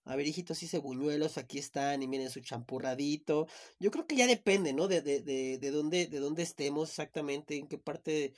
a 0.04 0.16
ver, 0.16 0.26
hijitos, 0.26 0.62
hice 0.62 0.78
buñuelos, 0.78 1.38
aquí 1.38 1.58
están 1.58 2.02
y 2.02 2.08
miren 2.08 2.30
su 2.30 2.40
champurradito. 2.40 3.46
Yo 3.78 3.90
creo 3.90 4.06
que 4.06 4.16
ya 4.16 4.26
depende, 4.26 4.72
¿no? 4.72 4.88
De, 4.88 5.02
de, 5.02 5.20
de, 5.20 5.58
de, 5.58 5.70
dónde, 5.70 6.06
de 6.06 6.18
dónde 6.20 6.42
estemos 6.42 6.88
exactamente, 6.90 7.56
en 7.56 7.68
qué 7.68 7.78
parte. 7.78 8.32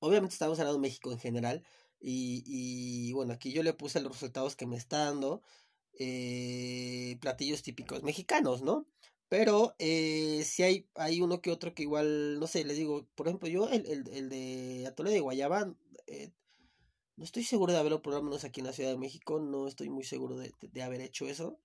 Obviamente 0.00 0.34
estamos 0.34 0.58
hablando 0.58 0.78
de 0.78 0.82
México 0.88 1.12
en 1.12 1.18
general. 1.18 1.62
Y, 2.00 2.42
y 2.46 3.12
bueno, 3.12 3.32
aquí 3.34 3.52
yo 3.52 3.62
le 3.62 3.74
puse 3.74 4.00
los 4.00 4.12
resultados 4.12 4.56
que 4.56 4.66
me 4.66 4.76
está 4.76 5.04
dando. 5.04 5.42
Eh, 5.98 7.18
platillos 7.20 7.62
típicos 7.62 8.02
mexicanos, 8.02 8.62
¿no? 8.62 8.86
Pero 9.30 9.76
eh, 9.78 10.42
si 10.44 10.64
hay, 10.64 10.88
hay 10.96 11.20
uno 11.20 11.40
que 11.40 11.52
otro 11.52 11.72
que 11.72 11.84
igual, 11.84 12.40
no 12.40 12.48
sé, 12.48 12.64
les 12.64 12.76
digo, 12.76 13.06
por 13.14 13.28
ejemplo, 13.28 13.48
yo 13.48 13.68
el, 13.68 13.86
el, 13.86 14.08
el 14.12 14.28
de 14.28 14.86
Atole 14.88 15.12
de 15.12 15.20
Guayaba, 15.20 15.72
eh, 16.08 16.32
no 17.16 17.24
estoy 17.24 17.44
seguro 17.44 17.72
de 17.72 17.78
haberlo, 17.78 18.02
lo 18.04 18.22
menos 18.24 18.44
aquí 18.44 18.60
en 18.60 18.66
la 18.66 18.72
Ciudad 18.72 18.90
de 18.90 18.98
México, 18.98 19.38
no 19.38 19.68
estoy 19.68 19.88
muy 19.88 20.02
seguro 20.02 20.36
de, 20.36 20.52
de, 20.60 20.82
haber 20.82 21.00
hecho 21.00 21.28
eso. 21.28 21.60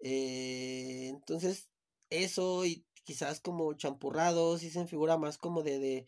Eh, 0.00 1.08
entonces, 1.10 1.68
eso 2.10 2.64
y 2.64 2.86
quizás 3.04 3.40
como 3.40 3.74
champurrados, 3.74 4.62
y 4.62 4.70
se 4.70 4.86
figura 4.86 5.18
más 5.18 5.36
como 5.36 5.62
de, 5.62 5.78
de, 5.78 6.06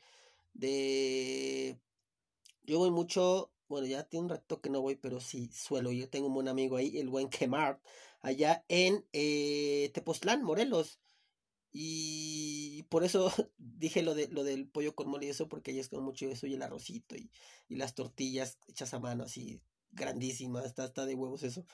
de... 0.54 1.78
Yo 2.64 2.78
voy 2.78 2.90
mucho, 2.90 3.52
bueno, 3.68 3.86
ya 3.86 4.04
tiene 4.04 4.24
un 4.24 4.30
rato 4.30 4.62
que 4.62 4.70
no 4.70 4.80
voy, 4.80 4.96
pero 4.96 5.20
sí 5.20 5.50
suelo, 5.52 5.92
yo 5.92 6.08
tengo 6.08 6.28
un 6.28 6.34
buen 6.34 6.48
amigo 6.48 6.76
ahí, 6.76 6.98
el 6.98 7.10
buen 7.10 7.28
Kemar, 7.28 7.80
allá 8.20 8.64
en 8.68 9.06
eh, 9.12 9.90
Tepoztlán, 9.94 10.42
Morelos. 10.42 11.00
Y 11.72 12.82
por 12.84 13.04
eso 13.04 13.32
dije 13.58 14.02
lo, 14.02 14.14
de, 14.14 14.28
lo 14.28 14.42
del 14.44 14.68
pollo 14.68 14.94
con 14.94 15.08
mole 15.08 15.26
y 15.26 15.30
eso, 15.30 15.48
porque 15.48 15.70
ellos 15.70 15.88
con 15.88 16.02
mucho 16.02 16.28
eso 16.28 16.46
y 16.46 16.54
el 16.54 16.62
arrocito 16.62 17.16
y, 17.16 17.30
y, 17.68 17.76
las 17.76 17.94
tortillas 17.94 18.58
hechas 18.68 18.92
a 18.94 18.98
mano, 18.98 19.24
así 19.24 19.60
grandísimas, 19.92 20.64
está, 20.64 21.06
de 21.06 21.14
huevos 21.14 21.42
eso. 21.42 21.64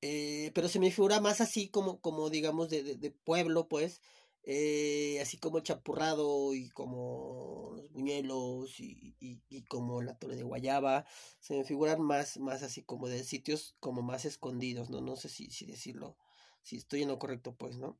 Eh, 0.00 0.52
pero 0.54 0.68
se 0.68 0.78
me 0.78 0.90
figura 0.90 1.20
más 1.20 1.40
así 1.40 1.68
como, 1.68 2.00
como 2.00 2.30
digamos, 2.30 2.70
de, 2.70 2.96
de 2.96 3.10
pueblo, 3.10 3.68
pues, 3.68 4.00
eh, 4.42 5.18
así 5.20 5.38
como 5.38 5.58
el 5.58 5.64
chapurrado 5.64 6.54
y 6.54 6.70
como 6.70 7.72
los 7.76 7.90
buñuelos 7.92 8.80
y, 8.80 9.14
y, 9.20 9.62
como 9.64 10.02
la 10.02 10.18
torre 10.18 10.36
de 10.36 10.42
guayaba, 10.42 11.06
se 11.40 11.54
me 11.54 11.64
figuran 11.64 12.00
más, 12.00 12.38
más 12.38 12.62
así 12.62 12.82
como 12.82 13.08
de 13.08 13.24
sitios 13.24 13.76
como 13.80 14.02
más 14.02 14.24
escondidos, 14.24 14.90
¿no? 14.90 15.00
No 15.00 15.16
sé 15.16 15.28
si, 15.28 15.50
si 15.50 15.66
decirlo, 15.66 16.16
si 16.62 16.76
estoy 16.76 17.02
en 17.02 17.08
lo 17.08 17.18
correcto, 17.18 17.54
pues, 17.56 17.76
¿no? 17.76 17.98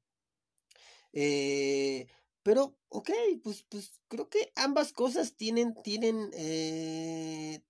Eh, 1.12 2.06
pero, 2.42 2.76
ok, 2.88 3.10
pues, 3.42 3.64
pues 3.68 4.00
creo 4.08 4.28
que 4.28 4.52
ambas 4.56 4.92
cosas 4.92 5.36
tienen, 5.36 5.74
tienen, 5.82 6.30
eh, 6.34 7.62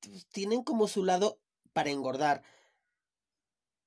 pues, 0.00 0.26
tienen 0.28 0.62
como 0.62 0.88
su 0.88 1.04
lado 1.04 1.40
para 1.72 1.90
engordar. 1.90 2.42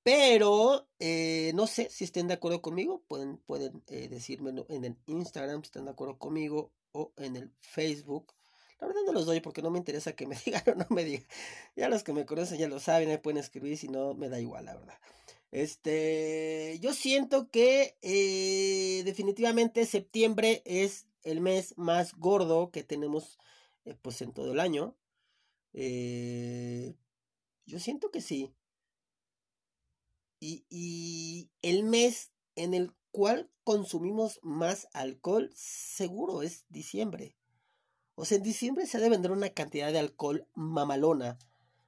Pero, 0.04 0.88
eh, 1.00 1.52
no 1.56 1.68
sé 1.68 1.90
si 1.90 2.06
estén 2.06 2.28
de 2.28 2.34
acuerdo 2.34 2.62
conmigo, 2.62 3.04
pueden, 3.08 3.38
pueden 3.38 3.84
eh, 3.88 4.08
decírmelo 4.08 4.66
en 4.70 4.86
el 4.86 4.98
Instagram 5.08 5.62
si 5.62 5.68
están 5.68 5.86
de 5.86 5.92
acuerdo 5.92 6.18
conmigo 6.18 6.72
o 6.94 7.12
en 7.18 7.36
el 7.36 7.52
Facebook. 7.60 8.34
La 8.80 8.88
verdad 8.88 9.02
no 9.06 9.12
los 9.12 9.26
doy 9.26 9.42
porque 9.42 9.62
no 9.62 9.72
me 9.72 9.78
interesa 9.78 10.14
que 10.14 10.26
me 10.26 10.36
digan 10.46 10.64
o 10.68 10.76
no 10.76 10.88
me 10.90 11.04
digan. 11.04 11.28
Ya 11.76 11.90
los 11.90 12.04
que 12.04 12.14
me 12.14 12.26
conocen 12.26 12.58
ya 12.58 12.68
lo 12.68 12.80
saben, 12.80 13.10
ahí 13.10 13.18
pueden 13.18 13.38
escribir, 13.38 13.78
si 13.78 13.90
no 13.90 14.14
me 14.14 14.30
da 14.30 14.40
igual, 14.40 14.66
la 14.66 14.76
verdad. 14.76 14.96
Este, 15.52 16.78
yo 16.80 16.94
siento 16.94 17.50
que 17.50 17.98
eh, 18.02 19.02
definitivamente 19.04 19.86
septiembre 19.86 20.62
es 20.66 21.08
el 21.24 21.42
mes 21.42 21.78
más 21.78 22.14
gordo 22.16 22.72
que 22.72 22.84
tenemos 22.84 23.38
pues 24.02 24.22
en 24.22 24.32
todo 24.32 24.54
el 24.54 24.60
año. 24.60 24.96
Yo 27.66 27.80
siento 27.80 28.12
que 28.12 28.22
sí. 28.22 28.54
Y, 30.40 30.66
y 30.70 31.50
el 31.62 31.84
mes 31.84 32.32
en 32.56 32.74
el 32.74 32.94
cual 33.12 33.50
consumimos 33.64 34.40
más 34.42 34.88
alcohol, 34.94 35.52
seguro 35.54 36.42
es 36.42 36.66
diciembre. 36.70 37.36
O 38.16 38.26
sea, 38.26 38.38
en 38.38 38.44
diciembre 38.44 38.86
se 38.86 38.98
debe 38.98 39.12
vender 39.12 39.32
una 39.32 39.50
cantidad 39.50 39.92
de 39.92 40.00
alcohol 40.00 40.48
mamalona. 40.54 41.38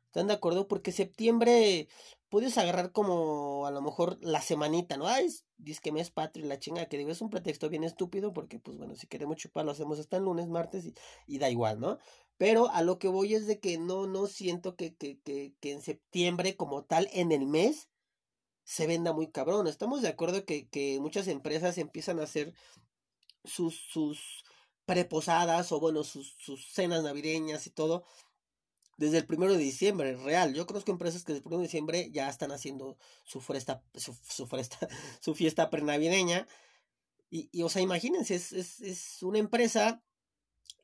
¿Están 0.08 0.28
de 0.28 0.34
acuerdo? 0.34 0.68
Porque 0.68 0.92
septiembre 0.92 1.88
puedes 2.30 2.58
agarrar 2.58 2.92
como 2.92 3.66
a 3.66 3.72
lo 3.72 3.82
mejor 3.82 4.18
la 4.22 4.42
semanita, 4.42 4.98
¿no? 4.98 5.08
Ay, 5.08 5.30
dice 5.58 5.82
que 5.82 5.92
mes 5.92 6.12
patrio 6.12 6.46
y 6.46 6.48
la 6.48 6.60
chinga, 6.60 6.86
que 6.86 6.98
digo, 6.98 7.12
es 7.12 7.22
un 7.22 7.30
pretexto 7.30 7.70
bien 7.70 7.84
estúpido 7.84 8.34
porque, 8.34 8.60
pues 8.60 8.78
bueno, 8.78 8.96
si 8.96 9.08
queremos 9.08 9.38
chupar 9.38 9.66
lo 9.66 9.72
hacemos 9.72 10.00
hasta 10.00 10.18
el 10.18 10.24
lunes, 10.24 10.48
martes 10.48 10.86
y, 10.86 10.94
y 11.28 11.40
da 11.40 11.50
igual, 11.50 11.80
¿no? 11.80 11.98
Pero 12.38 12.70
a 12.70 12.82
lo 12.82 12.98
que 13.00 13.10
voy 13.10 13.36
es 13.36 13.48
de 13.48 13.60
que 13.60 13.78
no, 13.78 14.08
no 14.08 14.28
siento 14.28 14.76
que, 14.76 14.96
que, 14.96 15.20
que, 15.20 15.54
que 15.60 15.72
en 15.74 15.82
septiembre 15.82 16.56
como 16.56 16.84
tal, 16.84 17.10
en 17.12 17.32
el 17.32 17.46
mes, 17.46 17.90
se 18.72 18.88
venda 18.88 19.12
muy 19.12 19.28
cabrón. 19.28 19.68
Estamos 19.68 20.02
de 20.02 20.08
acuerdo 20.08 20.46
que, 20.46 20.70
que 20.70 20.98
muchas 21.02 21.28
empresas 21.28 21.78
empiezan 21.78 22.20
a 22.20 22.24
hacer 22.24 22.54
sus, 23.44 23.76
sus 23.76 24.46
preposadas 24.86 25.74
o 25.74 25.82
bueno, 25.82 26.06
sus, 26.06 26.38
sus 26.40 26.72
cenas 26.72 27.04
navideñas 27.04 27.68
y 27.68 27.72
todo 27.72 28.06
desde 28.96 29.18
el 29.18 29.26
primero 29.26 29.54
de 29.54 29.60
diciembre, 29.60 30.16
real. 30.16 30.54
Yo 30.54 30.66
conozco 30.66 30.92
empresas 30.92 31.24
que 31.24 31.34
desde 31.34 31.40
el 31.40 31.44
primero 31.44 31.60
de 31.60 31.68
diciembre 31.68 32.10
ya 32.14 32.30
están 32.30 32.54
haciendo 32.54 32.98
su 33.26 33.42
fiesta, 33.42 33.84
su, 33.96 34.48
fiesta, 34.48 34.88
su 35.20 35.36
fiesta 35.36 35.70
prenavideña. 35.70 36.48
Y, 37.30 37.50
y, 37.52 37.64
o 37.64 37.70
sea, 37.70 37.82
imagínense, 37.82 38.36
es, 38.36 38.54
es, 38.54 38.80
es 38.80 39.22
una 39.22 39.40
empresa, 39.40 40.02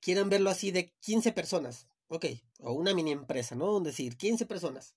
quieran 0.02 0.30
verlo 0.30 0.50
así, 0.50 0.72
de 0.72 0.94
15 1.00 1.32
personas, 1.32 1.88
ok, 2.10 2.26
o 2.60 2.74
una 2.74 2.94
mini 2.94 3.12
empresa, 3.12 3.56
¿no? 3.56 3.80
Decir, 3.80 4.18
15 4.18 4.46
personas, 4.46 4.96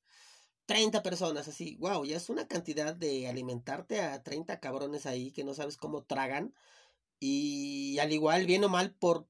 30 0.71 1.03
personas, 1.03 1.49
así, 1.49 1.75
wow, 1.81 2.05
ya 2.05 2.17
es 2.17 2.31
una 2.31 2.47
cantidad 2.47 2.95
de 2.95 3.27
alimentarte 3.27 4.03
a 4.03 4.23
30 4.23 4.61
cabrones 4.61 5.05
ahí 5.05 5.33
que 5.33 5.43
no 5.43 5.53
sabes 5.53 5.77
cómo 5.77 6.05
tragan. 6.05 6.55
Y 7.19 7.99
al 7.99 8.13
igual, 8.13 8.47
bien 8.47 8.63
o 8.63 8.69
mal, 8.69 8.95
por 8.95 9.27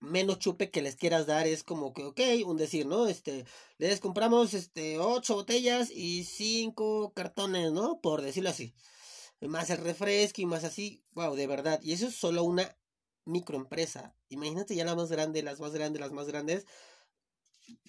menos 0.00 0.38
chupe 0.38 0.70
que 0.70 0.82
les 0.82 0.96
quieras 0.96 1.26
dar 1.26 1.46
es 1.46 1.64
como 1.64 1.94
que, 1.94 2.04
ok, 2.04 2.20
un 2.44 2.58
decir, 2.58 2.84
¿no? 2.84 3.06
Este, 3.06 3.46
les 3.78 4.00
compramos, 4.00 4.52
este, 4.52 4.98
ocho 4.98 5.36
botellas 5.36 5.90
y 5.90 6.24
cinco 6.24 7.14
cartones, 7.14 7.72
¿no? 7.72 8.02
Por 8.02 8.20
decirlo 8.20 8.50
así. 8.50 8.74
Más 9.40 9.70
el 9.70 9.78
refresco 9.78 10.42
y 10.42 10.46
más 10.46 10.62
así, 10.62 11.02
wow, 11.12 11.34
de 11.34 11.46
verdad. 11.46 11.80
Y 11.82 11.94
eso 11.94 12.08
es 12.08 12.16
solo 12.16 12.44
una 12.44 12.76
microempresa. 13.24 14.14
Imagínate 14.28 14.74
ya 14.74 14.84
la 14.84 14.94
más 14.94 15.10
grande, 15.10 15.42
las 15.42 15.58
más 15.58 15.72
grandes, 15.72 16.00
las 16.02 16.12
más 16.12 16.26
grandes. 16.26 16.66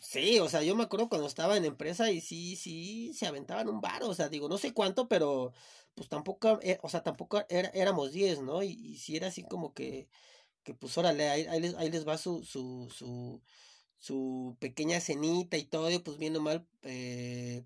Sí, 0.01 0.39
o 0.39 0.47
sea, 0.49 0.61
yo 0.63 0.75
me 0.75 0.83
acuerdo 0.83 1.09
cuando 1.09 1.27
estaba 1.27 1.57
en 1.57 1.65
empresa 1.65 2.11
y 2.11 2.21
sí, 2.21 2.55
sí, 2.55 3.13
se 3.13 3.25
aventaban 3.25 3.67
un 3.69 3.81
bar, 3.81 4.03
o 4.03 4.13
sea, 4.13 4.29
digo, 4.29 4.47
no 4.47 4.57
sé 4.57 4.73
cuánto, 4.73 5.07
pero 5.07 5.53
pues 5.95 6.09
tampoco, 6.09 6.59
eh, 6.61 6.79
o 6.83 6.89
sea, 6.89 7.01
tampoco 7.03 7.41
era, 7.49 7.69
éramos 7.69 8.11
diez, 8.11 8.39
¿no? 8.41 8.61
Y, 8.63 8.71
y 8.71 8.97
sí 8.97 9.15
era 9.17 9.27
así 9.27 9.43
como 9.43 9.73
que, 9.73 10.09
que 10.63 10.73
pues 10.75 10.97
órale, 10.97 11.29
ahí, 11.29 11.45
ahí, 11.47 11.61
les, 11.61 11.75
ahí 11.75 11.91
les 11.91 12.07
va 12.07 12.17
su, 12.17 12.43
su, 12.43 12.89
su, 12.95 13.41
su 13.99 14.57
pequeña 14.59 14.99
cenita 15.01 15.57
y 15.57 15.65
todo, 15.65 15.91
y 15.91 15.99
pues 15.99 16.17
viendo 16.17 16.41
mal, 16.41 16.67
eh, 16.83 17.63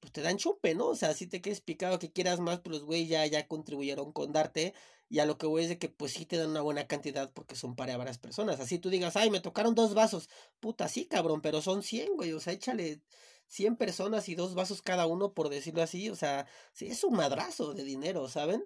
pues 0.00 0.12
te 0.12 0.22
dan 0.22 0.36
chupe, 0.38 0.74
¿no? 0.74 0.88
O 0.88 0.96
sea, 0.96 1.14
si 1.14 1.26
te 1.26 1.40
quieres 1.40 1.60
picado 1.60 1.98
que 1.98 2.12
quieras 2.12 2.40
más, 2.40 2.60
pues 2.60 2.76
los 2.78 2.84
güeyes 2.86 3.08
ya, 3.08 3.26
ya 3.26 3.48
contribuyeron 3.48 4.12
con 4.12 4.32
darte. 4.32 4.74
Y 5.08 5.20
a 5.20 5.26
lo 5.26 5.38
que 5.38 5.46
voy 5.46 5.62
es 5.62 5.68
de 5.70 5.78
que 5.78 5.88
pues 5.88 6.12
sí 6.12 6.26
te 6.26 6.36
dan 6.36 6.50
una 6.50 6.60
buena 6.60 6.86
cantidad 6.86 7.32
porque 7.32 7.56
son 7.56 7.76
para 7.76 7.96
varias 7.96 8.18
personas. 8.18 8.60
Así 8.60 8.78
tú 8.78 8.90
digas, 8.90 9.16
ay, 9.16 9.30
me 9.30 9.40
tocaron 9.40 9.74
dos 9.74 9.94
vasos. 9.94 10.28
Puta, 10.60 10.88
sí, 10.88 11.06
cabrón, 11.06 11.40
pero 11.40 11.62
son 11.62 11.82
100, 11.82 12.14
güey. 12.14 12.32
O 12.32 12.40
sea, 12.40 12.52
échale 12.52 13.00
100 13.46 13.76
personas 13.76 14.28
y 14.28 14.34
dos 14.34 14.54
vasos 14.54 14.82
cada 14.82 15.06
uno, 15.06 15.32
por 15.34 15.48
decirlo 15.48 15.82
así. 15.82 16.10
O 16.10 16.16
sea, 16.16 16.46
sí, 16.72 16.86
es 16.88 17.04
un 17.04 17.14
madrazo 17.16 17.72
de 17.74 17.84
dinero, 17.84 18.28
¿saben? 18.28 18.64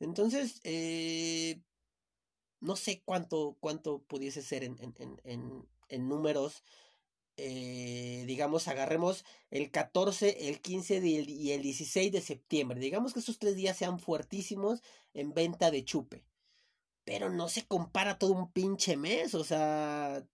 Entonces, 0.00 0.60
eh, 0.64 1.62
no 2.60 2.76
sé 2.76 3.02
cuánto, 3.04 3.56
cuánto 3.60 4.02
pudiese 4.02 4.42
ser 4.42 4.64
en, 4.64 4.76
en, 4.80 5.20
en, 5.24 5.68
en 5.88 6.08
números 6.08 6.62
eh, 7.38 8.24
digamos, 8.26 8.66
agarremos 8.66 9.24
el 9.50 9.70
14, 9.70 10.48
el 10.48 10.60
15 10.60 10.98
y 11.06 11.50
el 11.52 11.62
16 11.62 12.10
de 12.10 12.20
septiembre. 12.22 12.80
Digamos 12.80 13.12
que 13.12 13.20
estos 13.20 13.38
tres 13.38 13.56
días 13.56 13.76
sean 13.76 13.98
fuertísimos 13.98 14.82
en 15.12 15.34
venta 15.34 15.70
de 15.70 15.84
chupe. 15.84 16.24
Pero 17.04 17.30
no 17.30 17.48
se 17.48 17.66
compara 17.66 18.18
todo 18.18 18.32
un 18.32 18.50
pinche 18.50 18.96
mes, 18.96 19.34
o 19.34 19.44
sea, 19.44 20.26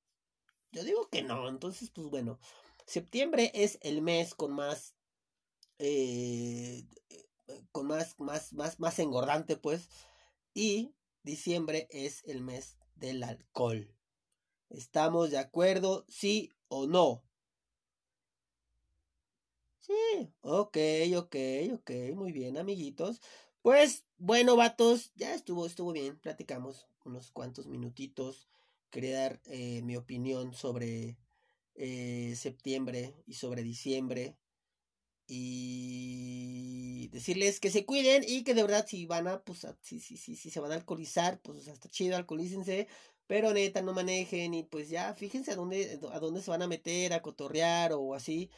yo 0.71 0.85
digo 0.85 1.09
que 1.11 1.23
no. 1.23 1.49
Entonces, 1.49 1.91
pues 1.91 2.07
bueno, 2.09 2.39
septiembre 2.87 3.51
es 3.55 3.79
el 3.83 4.01
mes 4.01 4.35
con 4.35 4.53
más, 4.53 4.95
eh, 5.79 6.85
con 7.73 7.87
más, 7.89 8.19
más, 8.21 8.53
más, 8.53 8.81
más 8.81 8.99
engordante, 9.01 9.57
pues. 9.57 9.89
Y 10.55 10.95
diciembre 11.25 11.89
es 11.91 12.23
el 12.25 12.43
mes 12.43 12.79
del 12.95 13.23
alcohol. 13.25 13.93
¿Estamos 14.71 15.31
de 15.31 15.39
acuerdo? 15.39 16.07
Sí 16.09 16.53
o 16.79 16.87
no. 16.87 17.07
Sí, 19.81 19.93
ok, 20.43 20.77
ok, 21.17 21.37
ok, 21.75 21.91
muy 22.15 22.33
bien, 22.33 22.57
amiguitos. 22.57 23.21
Pues, 23.63 24.05
bueno, 24.19 24.57
vatos, 24.57 25.13
ya 25.17 25.35
estuvo, 25.35 25.67
estuvo 25.67 25.93
bien, 25.93 26.19
platicamos 26.19 26.87
unos 27.05 27.31
cuantos 27.33 27.67
minutitos. 27.67 28.49
Quería 28.91 29.19
dar 29.19 29.41
eh, 29.47 29.83
mi 29.83 29.97
opinión 29.97 30.55
sobre 30.55 31.17
eh, 31.75 32.35
septiembre 32.37 33.15
y 33.27 33.35
sobre 33.35 33.63
diciembre. 33.63 34.37
Y 35.29 37.09
decirles 37.09 37.61
que 37.61 37.71
se 37.71 37.87
cuiden 37.87 38.25
y 38.27 38.45
que 38.45 38.55
de 38.55 38.63
verdad 38.63 38.87
si 38.89 39.07
van 39.07 39.29
a, 39.29 39.43
pues, 39.45 39.67
si, 39.83 40.01
si, 40.01 40.17
se 40.37 40.61
van 40.61 40.73
a 40.73 40.75
alcoholizar, 40.77 41.41
pues 41.43 41.69
hasta 41.69 41.89
chido, 41.89 42.17
alcoholícense. 42.17 42.89
Pero 43.33 43.55
neta, 43.55 43.81
no 43.81 43.95
manejen 43.95 44.53
y 44.53 44.63
pues 44.63 44.91
ya, 44.91 45.15
fíjense 45.15 45.53
a 45.53 45.57
dónde, 45.57 45.99
a 46.13 46.19
dónde 46.21 46.43
se 46.43 46.51
van 46.51 46.61
a 46.61 46.67
meter, 46.67 47.15
a 47.15 47.23
cotorrear 47.23 47.95
o 47.95 48.15
así. 48.15 48.51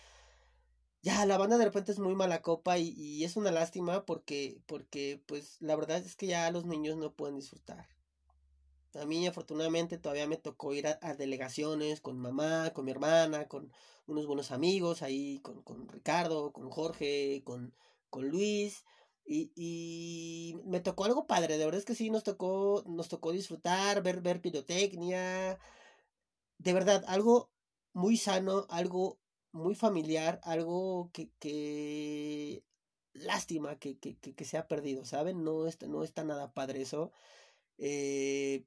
Ya, 1.01 1.25
la 1.27 1.39
banda 1.39 1.59
de 1.59 1.65
repente 1.67 1.93
es 1.93 2.01
muy 2.01 2.17
mala 2.17 2.43
copa 2.43 2.77
y, 2.77 2.89
y 2.89 3.23
es 3.23 3.37
una 3.37 3.53
lástima 3.53 4.05
porque, 4.05 4.59
porque 4.67 5.23
pues 5.27 5.59
la 5.61 5.77
verdad 5.77 5.99
es 5.99 6.17
que 6.17 6.27
ya 6.27 6.51
los 6.51 6.67
niños 6.67 6.97
no 6.97 7.13
pueden 7.13 7.37
disfrutar. 7.37 7.87
A 8.95 9.07
mí 9.07 9.25
afortunadamente 9.29 9.97
todavía 9.97 10.27
me 10.27 10.39
tocó 10.39 10.75
ir 10.75 10.89
a, 10.89 11.15
delegaciones 11.15 12.01
con 12.01 12.19
mamá, 12.19 12.73
con 12.75 12.85
mi 12.85 12.91
hermana, 12.91 13.47
con 13.47 13.71
unos 14.09 14.27
buenos 14.27 14.51
amigos 14.51 15.03
ahí, 15.03 15.39
con, 15.39 15.63
con 15.63 15.89
Ricardo, 15.89 16.53
con 16.53 16.69
Jorge, 16.69 17.43
con, 17.45 17.73
con 18.11 18.29
Luis. 18.29 18.85
Y, 19.27 19.53
y 19.57 20.57
me 20.67 20.81
tocó 20.81 21.05
algo 21.07 21.27
padre, 21.27 21.57
de 21.59 21.65
verdad 21.65 21.79
es 21.79 21.87
que 21.87 21.95
sí, 21.95 22.11
nos 22.11 22.25
tocó, 22.25 22.85
nos 22.87 23.09
tocó 23.09 23.33
disfrutar, 23.33 24.03
ver, 24.03 24.21
ver 24.21 24.41
pirotecnia. 24.41 25.59
De 26.59 26.73
verdad, 26.73 27.05
algo 27.09 27.51
muy 27.95 28.17
sano, 28.17 28.67
algo 28.71 29.19
muy 29.53 29.75
familiar, 29.75 30.41
algo 30.45 31.11
que, 31.13 31.31
que 31.39 32.65
lástima 33.15 33.79
que, 33.79 33.99
que, 33.99 34.17
que, 34.17 34.45
se 34.45 34.59
ha 34.59 34.69
perdido, 34.69 35.05
¿saben? 35.05 35.45
No 35.45 35.67
está, 35.67 35.87
no 35.87 36.03
está 36.05 36.25
nada 36.25 36.53
padre 36.53 36.83
eso. 36.83 37.13
Eh, 37.79 38.65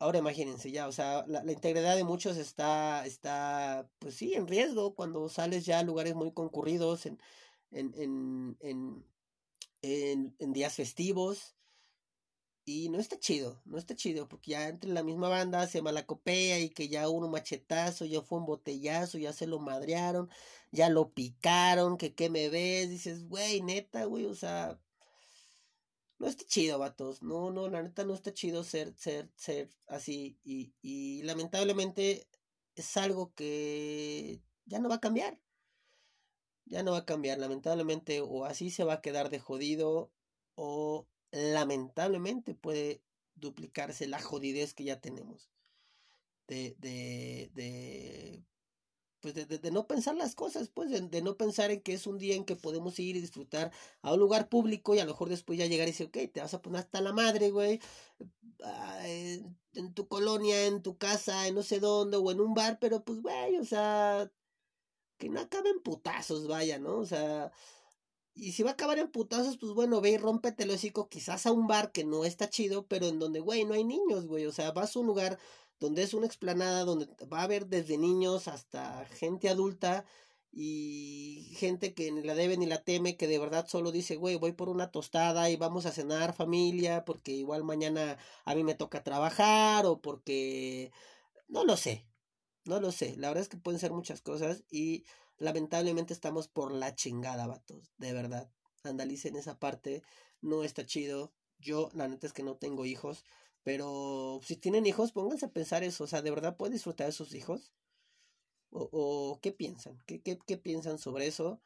ahora 0.00 0.18
imagínense 0.18 0.70
ya, 0.72 0.88
o 0.88 0.92
sea, 0.92 1.24
la, 1.28 1.40
integridad 1.50 1.96
de 1.96 2.04
muchos 2.04 2.36
está, 2.36 3.06
está, 3.06 3.88
pues 3.98 4.14
sí, 4.16 4.34
en 4.34 4.46
riesgo 4.48 4.94
cuando 4.94 5.28
sales 5.28 5.64
ya 5.66 5.80
a 5.80 5.82
lugares 5.84 6.14
muy 6.14 6.32
concurridos, 6.32 7.06
en, 7.06 7.18
en, 7.70 8.56
en 8.60 9.04
en, 9.86 10.52
días 10.52 10.74
festivos. 10.74 11.54
Y 12.68 12.88
no 12.88 12.98
está 12.98 13.18
chido, 13.18 13.62
no 13.64 13.78
está 13.78 13.94
chido, 13.94 14.28
porque 14.28 14.50
ya 14.52 14.68
entre 14.68 14.90
la 14.90 15.04
misma 15.04 15.28
banda 15.28 15.68
se 15.68 15.82
malacopea 15.82 16.58
y 16.58 16.70
que 16.70 16.88
ya 16.88 17.08
uno 17.08 17.28
machetazo, 17.28 18.04
ya 18.06 18.22
fue 18.22 18.38
un 18.38 18.46
botellazo, 18.46 19.18
ya 19.18 19.32
se 19.32 19.46
lo 19.46 19.60
madrearon, 19.60 20.28
ya 20.72 20.88
lo 20.88 21.12
picaron, 21.12 21.96
que 21.96 22.14
qué 22.14 22.28
me 22.28 22.48
ves, 22.48 22.90
dices, 22.90 23.28
güey, 23.28 23.62
neta, 23.62 24.04
güey, 24.06 24.26
o 24.26 24.34
sea, 24.34 24.80
no 26.18 26.26
está 26.26 26.44
chido, 26.44 26.78
vatos, 26.78 27.22
no, 27.22 27.52
no, 27.52 27.68
la 27.68 27.82
neta 27.82 28.04
no 28.04 28.14
está 28.14 28.34
chido 28.34 28.64
ser, 28.64 28.94
ser, 28.96 29.30
ser 29.36 29.70
así, 29.86 30.38
y, 30.44 30.74
y 30.82 31.22
lamentablemente 31.22 32.26
es 32.74 32.96
algo 32.96 33.32
que 33.34 34.42
ya 34.64 34.80
no 34.80 34.88
va 34.88 34.96
a 34.96 35.00
cambiar 35.00 35.38
ya 36.66 36.82
no 36.82 36.92
va 36.92 36.98
a 36.98 37.06
cambiar, 37.06 37.38
lamentablemente, 37.38 38.20
o 38.20 38.44
así 38.44 38.70
se 38.70 38.84
va 38.84 38.94
a 38.94 39.00
quedar 39.02 39.30
de 39.30 39.38
jodido, 39.40 40.10
o 40.56 41.06
lamentablemente 41.32 42.54
puede 42.54 43.02
duplicarse 43.34 44.06
la 44.08 44.20
jodidez 44.20 44.74
que 44.74 44.84
ya 44.84 45.00
tenemos. 45.00 45.50
De, 46.48 46.76
de, 46.78 47.50
de, 47.54 48.44
pues 49.20 49.34
de, 49.34 49.46
de, 49.46 49.70
no 49.72 49.86
pensar 49.88 50.14
las 50.16 50.34
cosas, 50.36 50.68
pues 50.68 50.90
de, 50.90 51.22
no 51.22 51.36
pensar 51.36 51.70
en 51.72 51.80
que 51.82 51.94
es 51.94 52.06
un 52.06 52.18
día 52.18 52.36
en 52.36 52.44
que 52.44 52.56
podemos 52.56 52.98
ir 53.00 53.16
y 53.16 53.20
disfrutar 53.20 53.72
a 54.02 54.12
un 54.14 54.20
lugar 54.20 54.48
público 54.48 54.94
y 54.94 55.00
a 55.00 55.04
lo 55.04 55.12
mejor 55.12 55.28
después 55.28 55.58
ya 55.58 55.66
llegar 55.66 55.88
y 55.88 55.92
decir, 55.92 56.06
ok, 56.06 56.32
te 56.32 56.40
vas 56.40 56.54
a 56.54 56.62
poner 56.62 56.80
hasta 56.80 57.00
la 57.00 57.12
madre, 57.12 57.50
güey, 57.50 57.80
ah, 58.64 59.00
en, 59.08 59.58
en 59.74 59.94
tu 59.94 60.08
colonia, 60.08 60.66
en 60.66 60.82
tu 60.82 60.96
casa, 60.98 61.46
en 61.48 61.54
no 61.56 61.62
sé 61.62 61.80
dónde, 61.80 62.16
o 62.16 62.30
en 62.30 62.40
un 62.40 62.54
bar, 62.54 62.78
pero 62.80 63.04
pues, 63.04 63.20
güey, 63.22 63.56
o 63.58 63.64
sea, 63.64 64.30
que 65.18 65.28
no 65.28 65.40
acabe 65.40 65.70
en 65.70 65.80
putazos, 65.80 66.46
vaya, 66.48 66.78
¿no? 66.78 66.98
O 66.98 67.06
sea, 67.06 67.52
y 68.34 68.52
si 68.52 68.62
va 68.62 68.70
a 68.70 68.72
acabar 68.74 68.98
en 68.98 69.10
putazos, 69.10 69.56
pues 69.58 69.72
bueno, 69.72 70.00
ve 70.00 70.10
y 70.10 70.18
rómpete 70.18 70.64
el 70.64 70.70
hocico 70.70 71.08
quizás 71.08 71.46
a 71.46 71.52
un 71.52 71.66
bar 71.66 71.92
que 71.92 72.04
no 72.04 72.24
está 72.24 72.50
chido, 72.50 72.86
pero 72.86 73.06
en 73.08 73.18
donde, 73.18 73.40
güey, 73.40 73.64
no 73.64 73.74
hay 73.74 73.84
niños, 73.84 74.26
güey. 74.26 74.46
O 74.46 74.52
sea, 74.52 74.72
vas 74.72 74.94
a 74.94 75.00
un 75.00 75.06
lugar 75.06 75.38
donde 75.80 76.02
es 76.02 76.14
una 76.14 76.26
explanada, 76.26 76.84
donde 76.84 77.06
va 77.32 77.40
a 77.40 77.44
haber 77.44 77.66
desde 77.66 77.98
niños 77.98 78.48
hasta 78.48 79.06
gente 79.06 79.48
adulta 79.48 80.04
y 80.52 81.52
gente 81.56 81.94
que 81.94 82.10
ni 82.12 82.22
la 82.22 82.34
debe 82.34 82.56
ni 82.56 82.66
la 82.66 82.82
teme, 82.84 83.16
que 83.16 83.26
de 83.28 83.38
verdad 83.38 83.66
solo 83.68 83.92
dice, 83.92 84.16
güey, 84.16 84.36
voy 84.36 84.52
por 84.52 84.68
una 84.68 84.90
tostada 84.90 85.50
y 85.50 85.56
vamos 85.56 85.86
a 85.86 85.92
cenar 85.92 86.34
familia, 86.34 87.04
porque 87.04 87.32
igual 87.32 87.64
mañana 87.64 88.18
a 88.44 88.54
mí 88.54 88.64
me 88.64 88.74
toca 88.74 89.02
trabajar 89.04 89.86
o 89.86 90.00
porque... 90.00 90.92
No 91.48 91.64
lo 91.64 91.76
sé, 91.76 92.04
no 92.66 92.80
lo 92.80 92.92
sé, 92.92 93.16
la 93.16 93.28
verdad 93.28 93.42
es 93.42 93.48
que 93.48 93.56
pueden 93.56 93.80
ser 93.80 93.92
muchas 93.92 94.20
cosas 94.20 94.64
y 94.70 95.04
lamentablemente 95.38 96.12
estamos 96.12 96.48
por 96.48 96.72
la 96.72 96.94
chingada, 96.94 97.46
vatos, 97.46 97.92
de 97.98 98.12
verdad. 98.12 98.50
Andalicen 98.82 99.36
esa 99.36 99.58
parte, 99.58 100.02
no 100.40 100.64
está 100.64 100.86
chido. 100.86 101.32
Yo, 101.58 101.90
la 101.94 102.08
neta 102.08 102.26
es 102.26 102.32
que 102.32 102.42
no 102.42 102.56
tengo 102.56 102.84
hijos, 102.84 103.24
pero 103.62 104.40
si 104.44 104.56
tienen 104.56 104.86
hijos, 104.86 105.12
pónganse 105.12 105.46
a 105.46 105.52
pensar 105.52 105.82
eso, 105.84 106.04
o 106.04 106.06
sea, 106.06 106.22
¿de 106.22 106.30
verdad 106.30 106.56
pueden 106.56 106.74
disfrutar 106.74 107.06
de 107.06 107.12
sus 107.12 107.34
hijos? 107.34 107.72
¿O, 108.70 108.88
o 108.92 109.40
qué 109.40 109.52
piensan? 109.52 109.98
¿Qué, 110.06 110.20
qué, 110.20 110.38
qué 110.46 110.56
piensan 110.58 110.98
sobre 110.98 111.26
eso? 111.26 111.60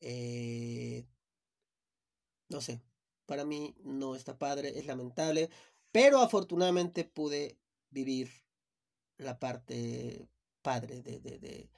Eh, 0.00 1.06
no 2.48 2.60
sé, 2.60 2.82
para 3.26 3.44
mí 3.44 3.74
no 3.84 4.14
está 4.16 4.38
padre, 4.38 4.78
es 4.78 4.86
lamentable, 4.86 5.50
pero 5.92 6.20
afortunadamente 6.20 7.04
pude 7.04 7.58
vivir 7.90 8.30
la 9.16 9.38
parte 9.38 10.28
padre 10.68 11.02
de, 11.02 11.20
de, 11.20 11.38
de 11.38 11.70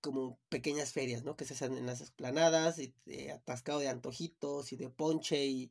como 0.00 0.38
pequeñas 0.48 0.92
ferias, 0.92 1.22
¿no? 1.24 1.36
Que 1.36 1.44
se 1.44 1.54
hacen 1.54 1.76
en 1.76 1.86
las 1.86 2.00
esplanadas, 2.00 2.78
y 2.78 2.94
atascado 3.28 3.80
de 3.80 3.88
antojitos 3.88 4.72
y 4.72 4.76
de 4.76 4.88
ponche 4.88 5.46
y... 5.46 5.70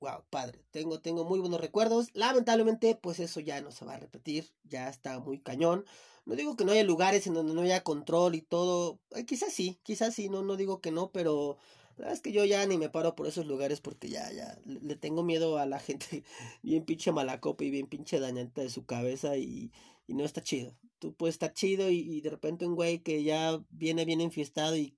Wow, 0.00 0.24
padre. 0.30 0.64
Tengo, 0.70 1.00
tengo 1.00 1.24
muy 1.24 1.38
buenos 1.40 1.60
recuerdos. 1.60 2.08
Lamentablemente, 2.14 2.96
pues 2.96 3.20
eso 3.20 3.40
ya 3.40 3.60
no 3.60 3.70
se 3.70 3.84
va 3.84 3.94
a 3.94 4.00
repetir. 4.00 4.52
Ya 4.64 4.88
está 4.88 5.20
muy 5.20 5.38
cañón. 5.38 5.84
No 6.26 6.34
digo 6.34 6.56
que 6.56 6.64
no 6.64 6.72
haya 6.72 6.82
lugares 6.82 7.26
en 7.26 7.34
donde 7.34 7.54
no 7.54 7.62
haya 7.62 7.84
control 7.84 8.34
y 8.34 8.42
todo. 8.42 8.98
Eh, 9.12 9.24
quizás 9.24 9.52
sí, 9.52 9.78
quizás 9.84 10.14
sí, 10.14 10.28
no, 10.28 10.42
no 10.42 10.56
digo 10.56 10.80
que 10.80 10.90
no, 10.90 11.12
pero 11.12 11.56
la 11.96 12.12
es 12.12 12.20
que 12.20 12.32
yo 12.32 12.44
ya 12.44 12.64
ni 12.66 12.78
me 12.78 12.88
paro 12.88 13.14
por 13.14 13.26
esos 13.26 13.46
lugares 13.46 13.80
porque 13.80 14.08
ya, 14.08 14.30
ya, 14.32 14.58
le 14.64 14.96
tengo 14.96 15.22
miedo 15.22 15.58
a 15.58 15.66
la 15.66 15.78
gente 15.78 16.24
bien 16.62 16.84
pinche 16.84 17.12
malacopa 17.12 17.64
y 17.64 17.70
bien 17.70 17.86
pinche 17.86 18.20
dañante 18.20 18.62
de 18.62 18.70
su 18.70 18.84
cabeza 18.86 19.36
y, 19.36 19.72
y 20.06 20.14
no 20.14 20.24
está 20.24 20.42
chido. 20.42 20.76
Tú 20.98 21.14
puedes 21.14 21.34
estar 21.34 21.52
chido 21.52 21.90
y, 21.90 22.20
de 22.20 22.30
repente 22.30 22.66
un 22.66 22.76
güey 22.76 23.00
que 23.00 23.24
ya 23.24 23.60
viene 23.70 24.04
bien 24.04 24.20
enfiestado 24.20 24.76
y 24.76 24.96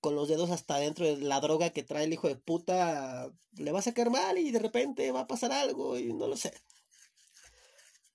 con 0.00 0.14
los 0.14 0.28
dedos 0.28 0.50
hasta 0.50 0.76
dentro 0.76 1.06
de 1.06 1.16
la 1.16 1.40
droga 1.40 1.70
que 1.70 1.82
trae 1.82 2.04
el 2.04 2.12
hijo 2.12 2.28
de 2.28 2.36
puta, 2.36 3.32
le 3.56 3.72
va 3.72 3.78
a 3.78 3.82
sacar 3.82 4.10
mal 4.10 4.36
y 4.36 4.50
de 4.50 4.58
repente 4.58 5.12
va 5.12 5.20
a 5.20 5.26
pasar 5.26 5.50
algo 5.52 5.98
y 5.98 6.12
no 6.12 6.28
lo 6.28 6.36
sé. 6.36 6.52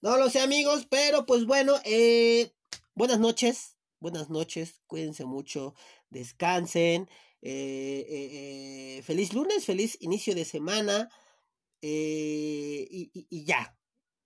No 0.01 0.17
lo 0.17 0.29
sé 0.29 0.39
amigos, 0.39 0.87
pero 0.89 1.25
pues 1.25 1.45
bueno, 1.45 1.73
eh, 1.83 2.53
buenas 2.93 3.19
noches. 3.19 3.75
buenas 3.99 4.29
noches, 4.29 4.81
cuídense 4.87 5.25
mucho, 5.25 5.73
descansen. 6.09 7.09
Eh, 7.41 8.05
eh, 8.09 8.97
eh, 8.97 9.01
feliz 9.03 9.33
lunes, 9.33 9.65
feliz 9.65 9.97
inicio 10.01 10.35
de 10.35 10.45
semana. 10.45 11.09
Y, 11.81 13.45
ya, 13.45 13.77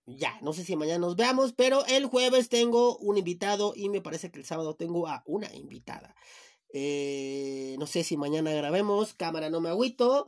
ya, 0.06 0.38
no 0.42 0.52
sé 0.52 0.64
si 0.64 0.76
mañana 0.76 0.98
nos 0.98 1.16
veamos, 1.16 1.52
pero 1.52 1.86
el 1.86 2.06
jueves 2.06 2.48
tengo 2.48 2.96
un 2.98 3.16
invitado 3.16 3.74
y 3.76 3.88
me 3.88 4.00
parece 4.00 4.30
que 4.30 4.40
el 4.40 4.44
sábado 4.44 4.74
tengo 4.76 5.06
a 5.08 5.22
una 5.26 5.52
invitada. 5.54 6.14
no 6.72 7.86
sé 7.86 8.04
si 8.04 8.16
mañana 8.16 8.52
grabemos, 8.52 9.14
cámara 9.14 9.50
no 9.50 9.60
me 9.60 9.70
agüito. 9.70 10.26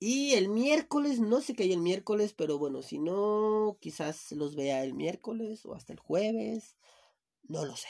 Y 0.00 0.34
el 0.34 0.48
miércoles, 0.48 1.20
no 1.20 1.40
sé 1.40 1.54
qué 1.54 1.62
hay 1.64 1.72
el 1.72 1.80
miércoles, 1.80 2.34
pero 2.34 2.58
bueno, 2.58 2.82
si 2.82 2.98
no, 2.98 3.78
quizás 3.80 4.32
los 4.32 4.54
vea 4.56 4.84
el 4.84 4.94
miércoles 4.94 5.64
o 5.64 5.74
hasta 5.74 5.92
el 5.92 5.98
jueves. 5.98 6.76
No 7.44 7.64
lo 7.64 7.76
sé. 7.76 7.88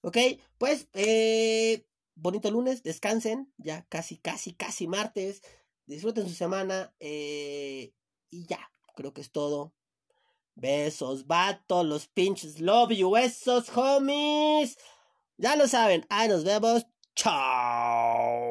Ok, 0.00 0.18
pues 0.58 0.88
eh, 0.94 1.86
bonito 2.16 2.50
lunes, 2.50 2.82
descansen, 2.82 3.52
ya 3.58 3.86
casi, 3.88 4.16
casi, 4.18 4.54
casi 4.54 4.88
martes. 4.88 5.42
Disfruten 5.86 6.28
su 6.28 6.34
semana 6.34 6.92
eh, 6.98 7.92
y 8.30 8.46
ya, 8.46 8.58
creo 8.96 9.12
que 9.12 9.20
es 9.20 9.30
todo. 9.30 9.72
Besos, 10.56 11.26
vato, 11.26 11.84
los 11.84 12.08
pinches 12.08 12.60
love 12.60 12.92
you, 12.92 13.16
esos 13.16 13.68
homies. 13.76 14.76
Ya 15.36 15.54
lo 15.54 15.68
saben, 15.68 16.04
ahí 16.08 16.28
nos 16.28 16.42
vemos. 16.42 16.86
Chao. 17.14 18.45